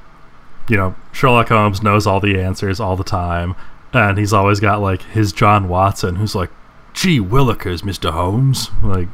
[0.68, 3.54] you know, Sherlock Holmes knows all the answers all the time,
[3.92, 6.50] and he's always got like his John Watson, who's like,
[6.92, 9.08] "Gee willikers, Mister Holmes," like.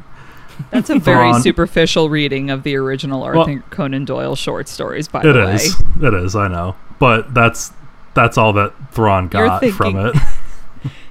[0.71, 5.21] That's a very superficial reading of the original Arthur Well- Conan Doyle short stories, by
[5.21, 5.55] It the way.
[5.55, 5.83] It is.
[6.01, 7.73] It is, I know, but that's
[8.15, 10.15] that's all that Thrawn got from it.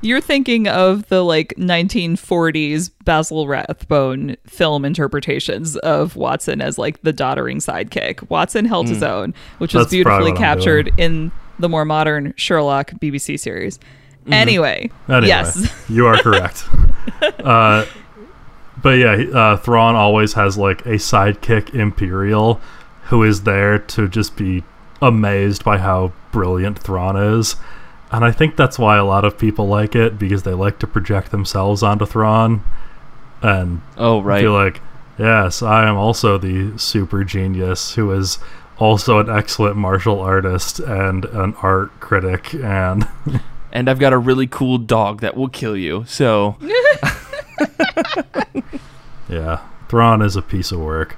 [0.02, 7.14] You're thinking of the like 1940s Basil Rathbone film interpretations of Watson as like the
[7.14, 8.30] doddering sidekick.
[8.30, 9.92] Watson held his own, which was Hmm.
[9.92, 13.80] Beautifully captured in the more modern Sherlock BBC series.
[14.28, 15.70] Anyway, Anyway, yes.
[15.90, 16.64] you are correct.
[17.44, 17.86] uh,
[18.82, 22.60] but yeah, uh, Thrawn always has like a sidekick Imperial
[23.06, 24.64] who is there to just be
[25.02, 27.56] amazed by how brilliant Thrawn is.
[28.14, 30.88] And I think that's why a lot of people like it because they like to
[30.88, 32.64] project themselves onto Thrawn
[33.42, 34.40] and Oh right.
[34.42, 34.82] feel like,
[35.18, 38.38] yes, I am also the super genius who is
[38.78, 43.08] also an excellent martial artist and an art critic and
[43.72, 46.06] and I've got a really cool dog that will kill you.
[46.08, 46.56] So
[49.28, 51.18] yeah, Thrawn is a piece of work.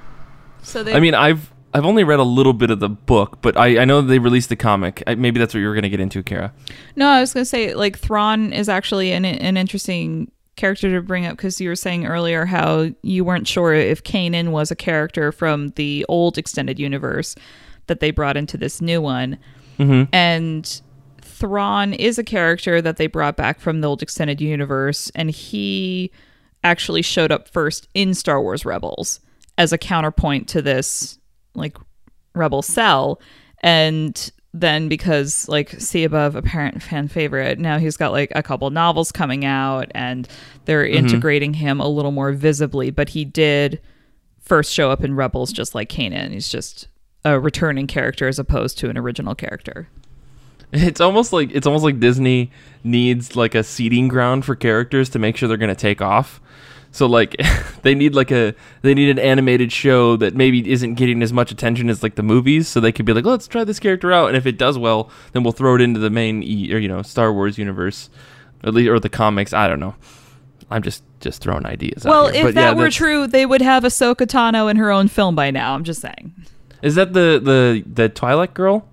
[0.62, 3.54] So they I mean, I've I've only read a little bit of the book, but
[3.54, 5.02] I, I know they released the comic.
[5.06, 6.54] I, maybe that's what you were going to get into, Kara.
[6.96, 11.02] No, I was going to say like Thrawn is actually an an interesting character to
[11.02, 14.74] bring up because you were saying earlier how you weren't sure if Kanan was a
[14.74, 17.34] character from the old extended universe
[17.88, 19.36] that they brought into this new one.
[19.78, 20.04] Mm-hmm.
[20.14, 20.80] And
[21.20, 26.10] Thrawn is a character that they brought back from the old extended universe and he
[26.64, 29.20] actually showed up first in Star Wars Rebels
[29.58, 31.18] as a counterpoint to this
[31.56, 31.76] like
[32.34, 33.20] rebel cell.
[33.60, 38.70] And then because like see above apparent fan favorite now he's got like a couple
[38.70, 40.26] novels coming out and
[40.64, 40.96] they're mm-hmm.
[40.96, 42.90] integrating him a little more visibly.
[42.90, 43.80] But he did
[44.40, 46.30] first show up in rebels just like kanan.
[46.30, 46.88] He's just
[47.24, 49.88] a returning character as opposed to an original character.
[50.72, 52.50] It's almost like it's almost like Disney
[52.82, 56.40] needs like a seeding ground for characters to make sure they're going to take off.
[56.96, 57.36] So like
[57.82, 61.50] they need like a they need an animated show that maybe isn't getting as much
[61.52, 64.28] attention as like the movies, so they could be like, let's try this character out,
[64.28, 66.88] and if it does well, then we'll throw it into the main e- or you
[66.88, 68.08] know Star Wars universe,
[68.64, 69.52] at least or the comics.
[69.52, 69.94] I don't know.
[70.70, 72.04] I'm just just throwing ideas.
[72.04, 74.90] out well if But that yeah, were true they would have ahsoka tano in her
[74.90, 76.32] own film by now i'm just saying
[76.82, 78.86] is that the the the Twi'lek girl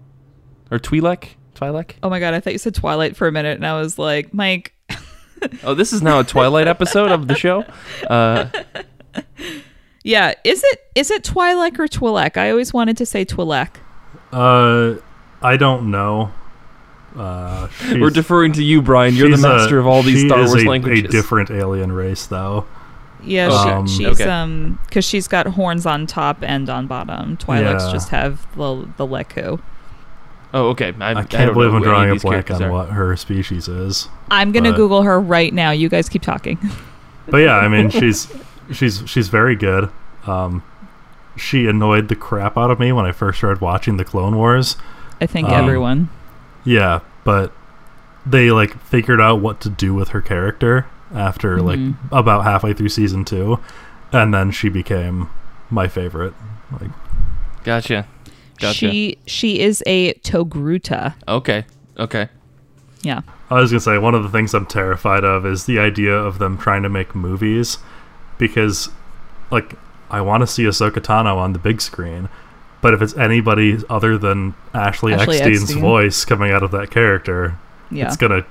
[0.72, 1.92] or Twi'lek Twi'lek?
[2.04, 4.34] oh my god i thought you said twilight for a minute and i was like
[4.34, 4.74] mike
[5.64, 7.64] Oh, this is now a Twilight episode of the show.
[8.10, 8.50] Uh,
[10.04, 13.76] yeah is it is it twilight or twilek i always wanted to say twilek
[14.32, 14.96] Uh,
[15.42, 16.32] I don't know.
[17.16, 19.14] Uh, We're deferring to you, Brian.
[19.14, 21.04] You're the she's a- master of all these she Star is Wars a, languages.
[21.06, 22.66] A different alien race, though.
[23.24, 24.30] Yeah, Um, she, she's Okay.
[24.30, 27.38] um because she's got horns on top and on bottom.
[27.38, 27.92] Twi'leks Yeah.
[27.92, 29.62] just have the the leku.
[30.54, 30.94] Oh, okay.
[31.00, 32.72] I, I I can't don't believe I'm drawing a blank on are.
[32.72, 34.08] what her species is.
[34.32, 35.72] I'm gonna But- Google her right now.
[35.72, 36.58] You guys keep talking.
[37.26, 38.28] But yeah, I mean, she's
[38.74, 39.90] she's she's very good.
[40.28, 40.62] Um,
[41.38, 44.76] she annoyed the crap out of me when I first started watching the Clone Wars.
[45.22, 46.10] I think Um, everyone.
[46.66, 47.54] Yeah, but
[48.26, 50.86] they like figured out what to do with her character
[51.16, 51.96] after like Mhm.
[52.12, 53.58] about halfway through season two,
[54.12, 55.30] and then she became
[55.70, 56.34] my favorite.
[56.78, 56.92] Like,
[57.64, 58.06] Gotcha.
[58.60, 58.74] Gotcha.
[58.90, 61.14] She she is a Togruta.
[61.28, 61.66] okay.
[61.98, 62.28] Okay.
[63.02, 63.22] Yeah.
[63.50, 66.40] I was gonna say one of the things I'm terrified of is the idea of
[66.40, 67.78] them trying to make movies,
[68.38, 68.90] because
[69.52, 69.76] like
[70.10, 72.30] I want to see Ahsoka Tano on the big screen,
[72.82, 75.82] but if it's anybody other than Ashley, Ashley Eckstein's Eckstein.
[75.82, 77.58] voice coming out of that character,
[77.92, 78.08] Yeah.
[78.08, 78.46] it's gonna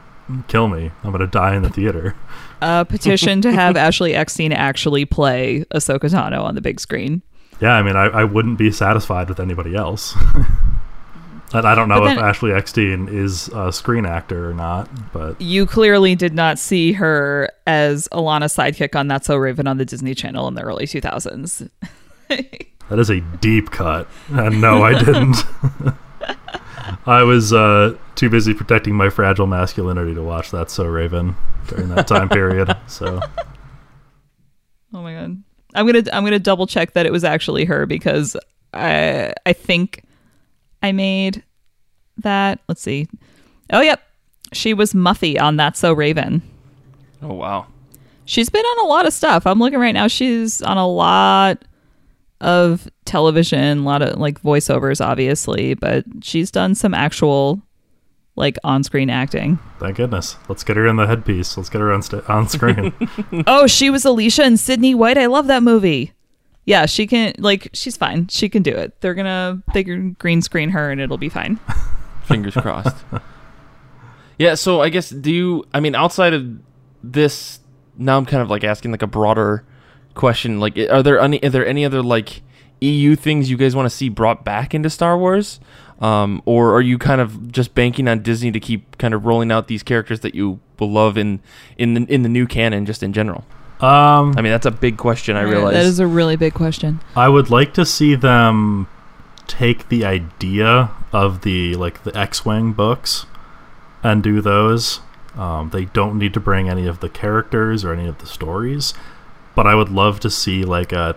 [0.49, 0.91] kill me.
[1.03, 2.15] I'm gonna die in the theater.
[2.61, 7.23] A petition to have Ashley Eckstein actually play Ahsoka Tano on the big screen.
[7.63, 10.17] Yeah, I mean, I, I wouldn't be satisfied with anybody else.
[11.55, 15.41] and I don't know But if Ashley Eckstein is a screen actor or not, but
[15.41, 19.85] You clearly did not see her as Alana's sidekick on That's So Raven on the
[19.85, 21.71] Disney Channel in the early 2000s.
[22.89, 24.09] That is a deep cut.
[24.31, 25.37] And no, I didn't.
[27.07, 31.37] I was uh, too busy protecting my fragile masculinity to watch that So Raven
[31.69, 32.77] during that time period.
[32.89, 33.21] So
[34.93, 35.43] Oh my god.
[35.75, 38.37] I'm gonna I'm gonna double check that it was actually her because
[38.75, 40.05] I I think
[40.83, 41.43] I made
[42.19, 42.61] that.
[42.69, 43.09] Let's see.
[43.73, 44.03] Oh yep,
[44.53, 46.43] she was Muffy on That's So Raven.
[47.23, 47.67] Oh wow.
[48.25, 49.47] She's been on a lot of stuff.
[49.47, 50.07] I'm looking right now.
[50.07, 51.65] She's on a lot
[52.41, 57.61] of television, a lot of like voiceovers, obviously, but she's done some actual
[58.35, 59.59] like on-screen acting.
[59.79, 60.37] thank goodness.
[60.49, 61.57] Let's get her in the headpiece.
[61.57, 62.93] Let's get her on sta- on screen.
[63.47, 65.19] oh, she was Alicia and Sydney White.
[65.19, 66.13] I love that movie.
[66.65, 68.29] Yeah, she can like she's fine.
[68.29, 69.01] She can do it.
[69.01, 71.59] They're gonna they can green screen her and it'll be fine.
[72.25, 73.05] Fingers crossed.
[74.39, 76.47] Yeah, so I guess do you I mean outside of
[77.03, 77.61] this
[77.99, 79.67] now I'm kind of like asking like a broader
[80.15, 82.43] question like are there any are there any other like
[82.81, 85.59] EU things you guys want to see brought back into Star Wars?
[86.03, 89.51] Um, or are you kind of just banking on Disney to keep kind of rolling
[89.53, 91.41] out these characters that you will love in
[91.79, 93.45] in the, in the new canon just in general?
[93.81, 95.37] um, I mean, that's a big question.
[95.37, 95.75] I realize.
[95.75, 97.01] that is a really big question.
[97.17, 98.89] I would like to see them
[99.49, 103.27] take the idea of the like the X-wing books
[104.03, 105.01] and do those.
[105.37, 108.95] Um, they don't need to bring any of the characters or any of the stories,
[109.55, 111.17] but I would love to see like a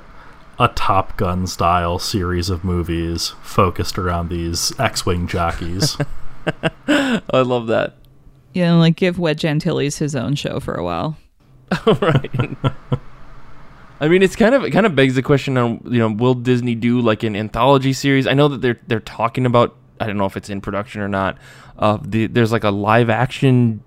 [0.57, 5.97] a Top Gun style series of movies focused around these X-wing jockeys.
[6.87, 7.95] I love that.
[8.53, 11.17] Yeah, and, like give Wedge Antilles his own show for a while.
[12.01, 12.31] right.
[13.99, 16.33] I mean, it's kind of it kind of begs the question on you know will
[16.33, 18.27] Disney do like an anthology series?
[18.27, 19.75] I know that they're they're talking about.
[19.99, 21.37] I don't know if it's in production or not.
[21.79, 23.81] Uh, the, there's like a live action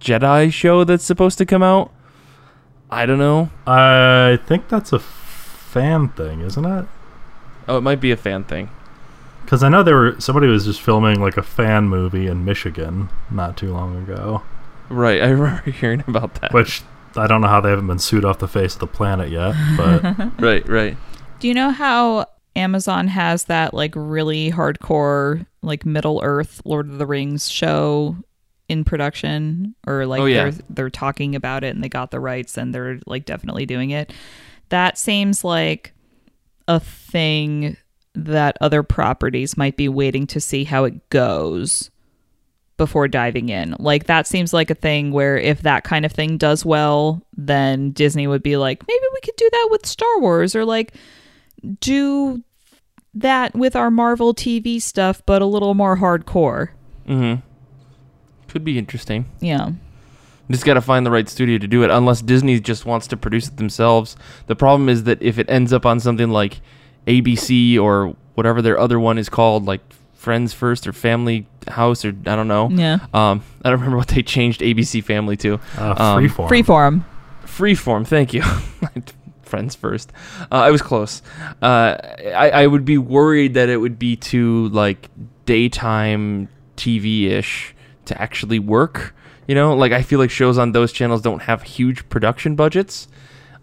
[0.00, 1.92] Jedi show that's supposed to come out.
[2.90, 3.50] I don't know.
[3.66, 4.98] I think that's a
[5.68, 6.86] fan thing, isn't it?
[7.68, 8.70] Oh, it might be a fan thing.
[9.44, 13.08] Because I know there were somebody was just filming like a fan movie in Michigan
[13.30, 14.42] not too long ago.
[14.88, 15.22] Right.
[15.22, 16.52] I remember hearing about that.
[16.52, 16.82] which
[17.16, 19.54] I don't know how they haven't been sued off the face of the planet yet,
[19.76, 20.02] but
[20.42, 20.66] right.
[20.68, 20.96] Right.
[21.40, 26.98] Do you know how Amazon has that like really hardcore like Middle Earth Lord of
[26.98, 28.16] the Rings show
[28.68, 30.50] in production or like Oh, yeah.
[30.50, 33.90] they're they're talking about it and they got the rights and they're like definitely doing
[33.90, 34.12] it.
[34.68, 35.92] That seems like
[36.66, 37.76] a thing
[38.14, 41.90] that other properties might be waiting to see how it goes
[42.76, 43.74] before diving in.
[43.78, 47.90] Like that seems like a thing where if that kind of thing does well, then
[47.90, 50.94] Disney would be like, maybe we could do that with Star Wars or like
[51.80, 52.42] do
[53.14, 56.68] that with our Marvel TV stuff, but a little more hardcore.
[57.06, 57.40] Mm-hmm.
[58.48, 59.26] Could be interesting.
[59.40, 59.70] Yeah.
[60.50, 63.16] Just got to find the right studio to do it, unless Disney just wants to
[63.16, 64.16] produce it themselves.
[64.46, 66.60] The problem is that if it ends up on something like
[67.06, 69.80] ABC or whatever their other one is called, like
[70.14, 72.70] Friends First or Family House or I don't know.
[72.70, 72.98] Yeah.
[73.14, 75.60] Um, I don't remember what they changed ABC Family to.
[75.76, 76.48] uh, Um, freeform.
[76.48, 77.04] Freeform.
[77.44, 78.42] Freeform, thank you.
[79.42, 80.12] Friends first.
[80.52, 81.22] Uh, I was close.
[81.62, 81.96] Uh,
[82.36, 85.08] I, I would be worried that it would be too like
[85.46, 87.74] daytime TV ish
[88.04, 89.14] to actually work.
[89.48, 93.08] You know, like I feel like shows on those channels don't have huge production budgets.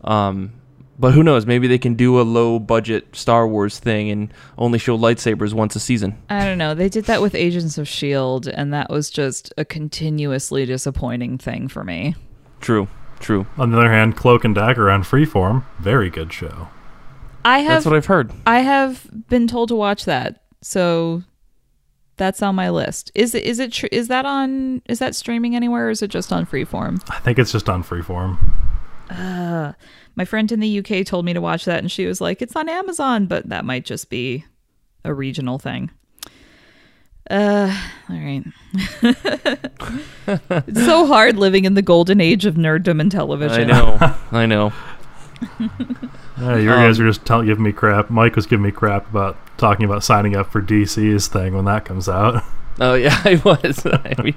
[0.03, 0.51] Um,
[0.97, 1.45] but who knows?
[1.45, 5.75] Maybe they can do a low budget Star Wars thing and only show lightsabers once
[5.75, 6.17] a season.
[6.29, 6.73] I don't know.
[6.73, 11.67] They did that with Agents of S.H.I.E.L.D., and that was just a continuously disappointing thing
[11.67, 12.15] for me.
[12.61, 12.87] True,
[13.19, 13.45] true.
[13.57, 16.69] On the other hand, Cloak and Dagger on Freeform, very good show.
[17.43, 18.31] I have That's what I've heard.
[18.47, 21.23] I have been told to watch that, so
[22.17, 23.11] that's on my list.
[23.15, 26.09] Is it is it tr- is that on is that streaming anywhere or is it
[26.09, 27.01] just on Freeform?
[27.09, 28.37] I think it's just on Freeform.
[29.09, 29.73] Uh,
[30.15, 32.55] my friend in the UK told me to watch that, and she was like, "It's
[32.55, 34.45] on Amazon," but that might just be
[35.03, 35.91] a regional thing.
[37.29, 37.75] Uh,
[38.09, 38.43] all right.
[40.67, 43.71] it's so hard living in the golden age of nerddom and television.
[43.71, 44.73] I know, I know.
[46.39, 48.09] Yeah, you Um, guys are just tell, giving me crap.
[48.09, 51.85] Mike was giving me crap about talking about signing up for DC's thing when that
[51.85, 52.43] comes out.
[52.77, 53.85] Oh yeah, I was.
[53.85, 54.35] I mean,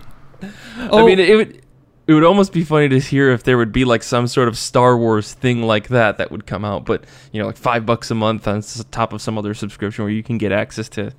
[0.90, 1.60] Oh, I mean, it would
[2.06, 4.56] it would almost be funny to hear if there would be like some sort of
[4.56, 8.12] Star Wars thing like that that would come out, but you know, like five bucks
[8.12, 11.12] a month on top of some other subscription where you can get access to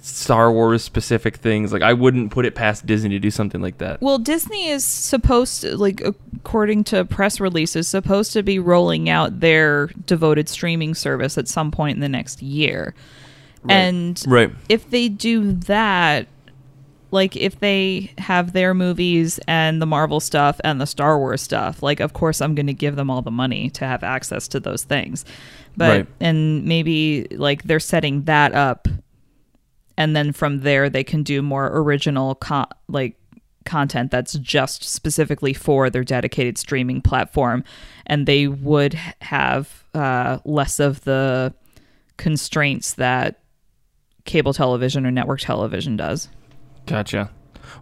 [0.00, 1.72] Star Wars specific things.
[1.72, 4.00] Like I wouldn't put it past Disney to do something like that.
[4.00, 9.40] Well, Disney is supposed to, like, according to press releases, supposed to be rolling out
[9.40, 12.94] their devoted streaming service at some point in the next year.
[13.64, 13.74] Right.
[13.74, 14.50] And Right.
[14.68, 16.26] if they do that,
[17.10, 21.82] like if they have their movies and the Marvel stuff and the Star Wars stuff,
[21.82, 24.60] like of course I'm going to give them all the money to have access to
[24.60, 25.24] those things.
[25.76, 26.06] But Right.
[26.20, 28.88] and maybe like they're setting that up
[29.98, 33.16] and then from there they can do more original co- like
[33.66, 37.62] content that's just specifically for their dedicated streaming platform
[38.06, 41.52] and they would have uh, less of the
[42.16, 43.42] constraints that
[44.24, 46.28] cable television or network television does
[46.88, 47.30] Gotcha.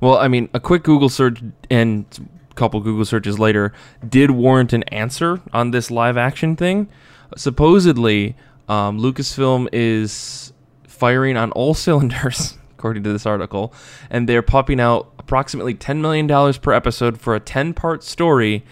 [0.00, 1.40] Well, I mean, a quick Google search
[1.70, 2.04] and
[2.50, 3.72] a couple Google searches later
[4.06, 6.88] did warrant an answer on this live action thing.
[7.36, 8.34] Supposedly,
[8.68, 10.52] um, Lucasfilm is
[10.96, 13.72] firing on all cylinders, according to this article,
[14.10, 18.64] and they're popping out approximately $10 million per episode for a 10 part story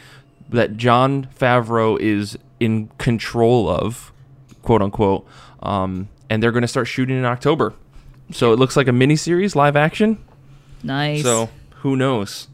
[0.49, 4.13] that Jon Favreau is in control of,
[4.63, 5.27] quote unquote.
[5.63, 7.75] Um, and they're going to start shooting in October.
[8.33, 10.23] So it looks like a miniseries, live action.
[10.83, 12.49] nice So who knows?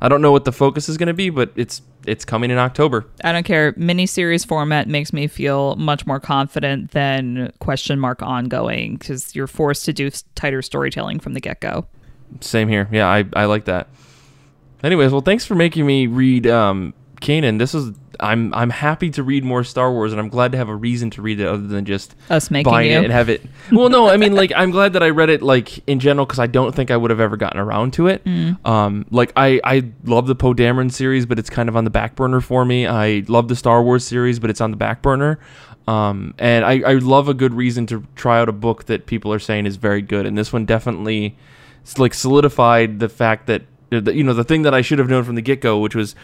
[0.00, 2.58] I don't know what the focus is going to be, but it's it's coming in
[2.58, 3.06] October.
[3.22, 3.72] I don't care.
[3.74, 9.84] Miniseries format makes me feel much more confident than question mark ongoing because you're forced
[9.86, 11.86] to do tighter storytelling from the get go.
[12.40, 12.88] Same here.
[12.90, 13.88] Yeah, I, I like that.
[14.82, 17.58] Anyways, well, thanks for making me read um, Kanan.
[17.58, 20.68] This is I'm I'm happy to read more Star Wars, and I'm glad to have
[20.68, 22.98] a reason to read it other than just Us making buying you.
[22.98, 23.42] it and have it.
[23.72, 26.38] Well, no, I mean like I'm glad that I read it like in general because
[26.38, 28.24] I don't think I would have ever gotten around to it.
[28.24, 28.64] Mm.
[28.66, 31.90] Um, like I I love the Poe Dameron series, but it's kind of on the
[31.90, 32.86] back burner for me.
[32.86, 35.38] I love the Star Wars series, but it's on the back burner.
[35.86, 39.32] Um, and I, I love a good reason to try out a book that people
[39.32, 41.36] are saying is very good, and this one definitely
[41.98, 45.24] like solidified the fact that that, you know the thing that I should have known
[45.24, 46.14] from the get go, which was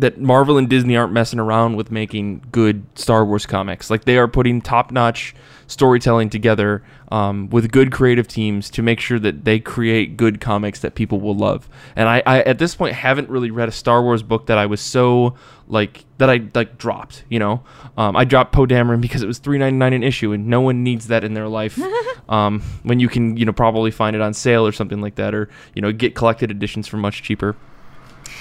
[0.00, 3.90] that Marvel and Disney aren't messing around with making good Star Wars comics.
[3.90, 5.34] Like they are putting top notch
[5.66, 6.82] storytelling together
[7.12, 11.20] um, with good creative teams to make sure that they create good comics that people
[11.20, 11.68] will love.
[11.94, 14.66] And I, I at this point haven't really read a Star Wars book that I
[14.66, 15.34] was so
[15.68, 17.24] like that I like dropped.
[17.28, 17.62] You know,
[17.96, 20.60] um, I dropped Poe Dameron because it was three ninety nine an issue, and no
[20.60, 21.78] one needs that in their life.
[22.28, 25.34] um, when you can you know probably find it on sale or something like that,
[25.34, 27.56] or you know get collected editions for much cheaper.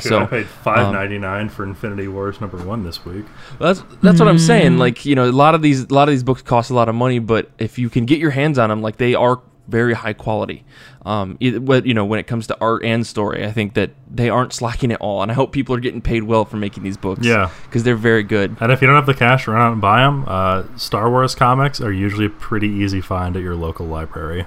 [0.10, 3.26] So I paid five ninety nine for Infinity Wars number one this week.
[3.60, 4.78] That's that's what I'm saying.
[4.78, 6.90] Like you know, a lot of these a lot of these books cost a lot
[6.90, 9.94] of money, but if you can get your hands on them, like they are very
[9.94, 10.64] high quality.
[11.06, 13.92] Um, it, what you know when it comes to art and story, I think that
[14.10, 16.84] they aren't slacking at all, and I hope people are getting paid well for making
[16.84, 17.26] these books.
[17.26, 17.52] Yeah.
[17.66, 18.58] because they're very good.
[18.60, 21.36] And if you don't have the cash run out and buy them, uh, Star Wars
[21.36, 24.46] comics are usually a pretty easy find at your local library.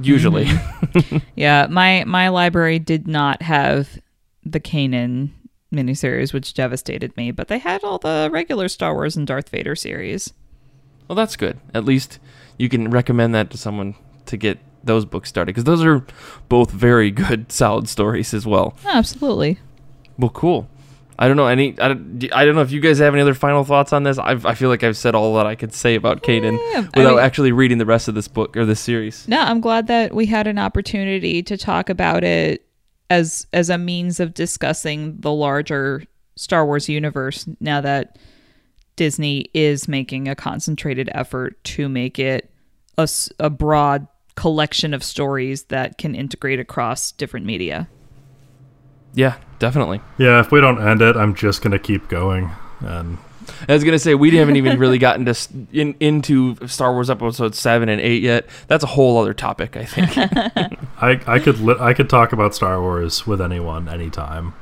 [0.00, 0.48] Usually,
[1.36, 3.98] Yeah, my my library did not have
[4.52, 5.30] the Kanan
[5.72, 9.76] miniseries, which devastated me, but they had all the regular Star Wars and Darth Vader
[9.76, 10.32] series.
[11.08, 11.58] well, that's good.
[11.74, 12.18] At least
[12.58, 13.94] you can recommend that to someone
[14.26, 16.04] to get those books started because those are
[16.48, 18.76] both very good, solid stories as well.
[18.86, 19.58] Absolutely.
[20.18, 20.68] Well, cool.
[21.20, 21.78] I don't know any.
[21.80, 24.18] I don't, I don't know if you guys have any other final thoughts on this.
[24.18, 27.16] I've, I feel like I've said all that I could say about Caden Yeah, without
[27.16, 29.26] mean- actually reading the rest of this book or this series.
[29.26, 32.64] No, I'm glad that we had an opportunity to talk about it
[33.10, 36.02] as as a means of discussing the larger
[36.36, 38.18] Star Wars universe now that
[38.96, 42.50] Disney is making a concentrated effort to make it
[43.38, 47.88] a broad collection of stories that can integrate across different media.
[49.14, 50.00] Yeah, definitely.
[50.18, 52.50] Yeah, if we don't end it, I'm just gonna keep going.
[52.80, 53.18] And
[53.68, 57.08] I was gonna say we haven't even really gotten to s- in, into Star Wars
[57.08, 58.48] episode seven and eight yet.
[58.66, 60.78] That's a whole other topic, I think.
[61.00, 64.54] I I could li- I could talk about Star Wars with anyone anytime.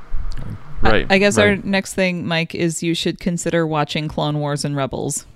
[0.83, 1.07] right.
[1.09, 5.27] I guess our next thing, Mike, is you should consider watching Clone Wars and Rebels.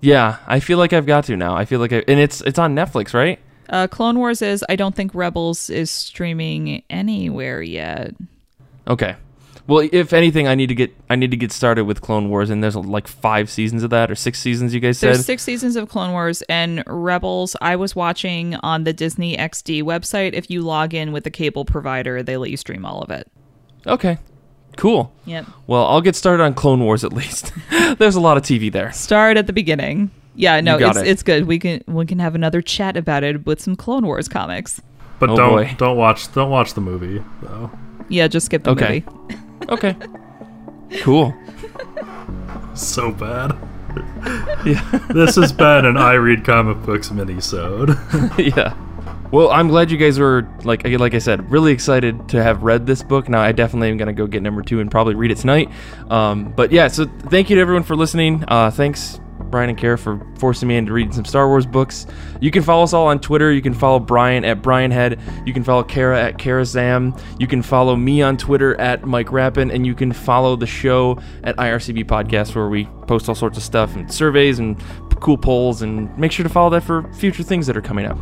[0.00, 0.36] yeah.
[0.46, 1.56] I feel like I've got to now.
[1.56, 3.38] I feel like I, and it's it's on Netflix, right?
[3.70, 4.62] Uh, Clone Wars is.
[4.68, 8.14] I don't think Rebels is streaming anywhere yet.
[8.86, 9.16] Okay.
[9.66, 12.50] Well, if anything, I need to get I need to get started with Clone Wars,
[12.50, 14.74] and there's like five seasons of that or six seasons.
[14.74, 17.56] You guys said There's six seasons of Clone Wars and Rebels.
[17.62, 20.34] I was watching on the Disney XD website.
[20.34, 23.30] If you log in with the cable provider, they let you stream all of it.
[23.86, 24.18] okay,
[24.76, 25.12] cool.
[25.24, 25.46] Yep.
[25.66, 27.52] Well, I'll get started on Clone Wars at least.
[27.98, 28.92] There's a lot of TV there.
[28.92, 30.10] Start at the beginning.
[30.34, 31.06] Yeah, no, it's it.
[31.06, 31.46] it's good.
[31.46, 34.82] We can we can have another chat about it with some Clone Wars comics.
[35.20, 35.74] But Oh, don't boy.
[35.78, 37.70] don't watch don't watch the movie though.
[38.10, 39.04] Yeah, just skip the Okay.
[39.06, 39.36] movie.
[39.68, 39.96] Okay.
[41.00, 41.34] cool.
[42.74, 43.56] So bad.
[44.64, 44.82] Yeah.
[45.10, 47.90] This has been an I read comic books mini-sode.
[48.38, 48.74] yeah.
[49.30, 52.86] Well, I'm glad you guys were like like I said, really excited to have read
[52.86, 53.28] this book.
[53.28, 55.70] Now I definitely am gonna go get number two and probably read it tonight.
[56.10, 58.42] Um, but yeah, so thank you to everyone for listening.
[58.48, 59.20] Uh, thanks
[59.54, 62.08] Brian and Kara for forcing me into reading some Star Wars books.
[62.40, 63.52] You can follow us all on Twitter.
[63.52, 65.46] You can follow Brian at Brianhead.
[65.46, 67.16] You can follow Kara at Karazam.
[67.38, 71.20] You can follow me on Twitter at Mike Rappin, and you can follow the show
[71.44, 74.76] at IRCB Podcast, where we post all sorts of stuff and surveys and
[75.20, 75.82] cool polls.
[75.82, 78.18] And make sure to follow that for future things that are coming up.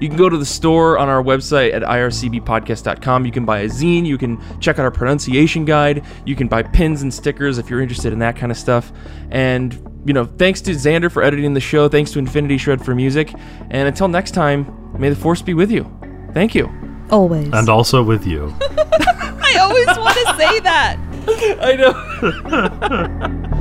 [0.00, 3.24] You can go to the store on our website at ircbpodcast.com.
[3.24, 4.06] You can buy a zine.
[4.06, 6.04] You can check out our pronunciation guide.
[6.24, 8.92] You can buy pins and stickers if you're interested in that kind of stuff.
[9.30, 9.72] And,
[10.04, 11.88] you know, thanks to Xander for editing the show.
[11.88, 13.32] Thanks to Infinity Shred for music.
[13.70, 15.90] And until next time, may the force be with you.
[16.32, 16.70] Thank you.
[17.10, 17.50] Always.
[17.52, 18.54] And also with you.
[18.60, 20.98] I always want to say that.
[21.60, 23.52] I know.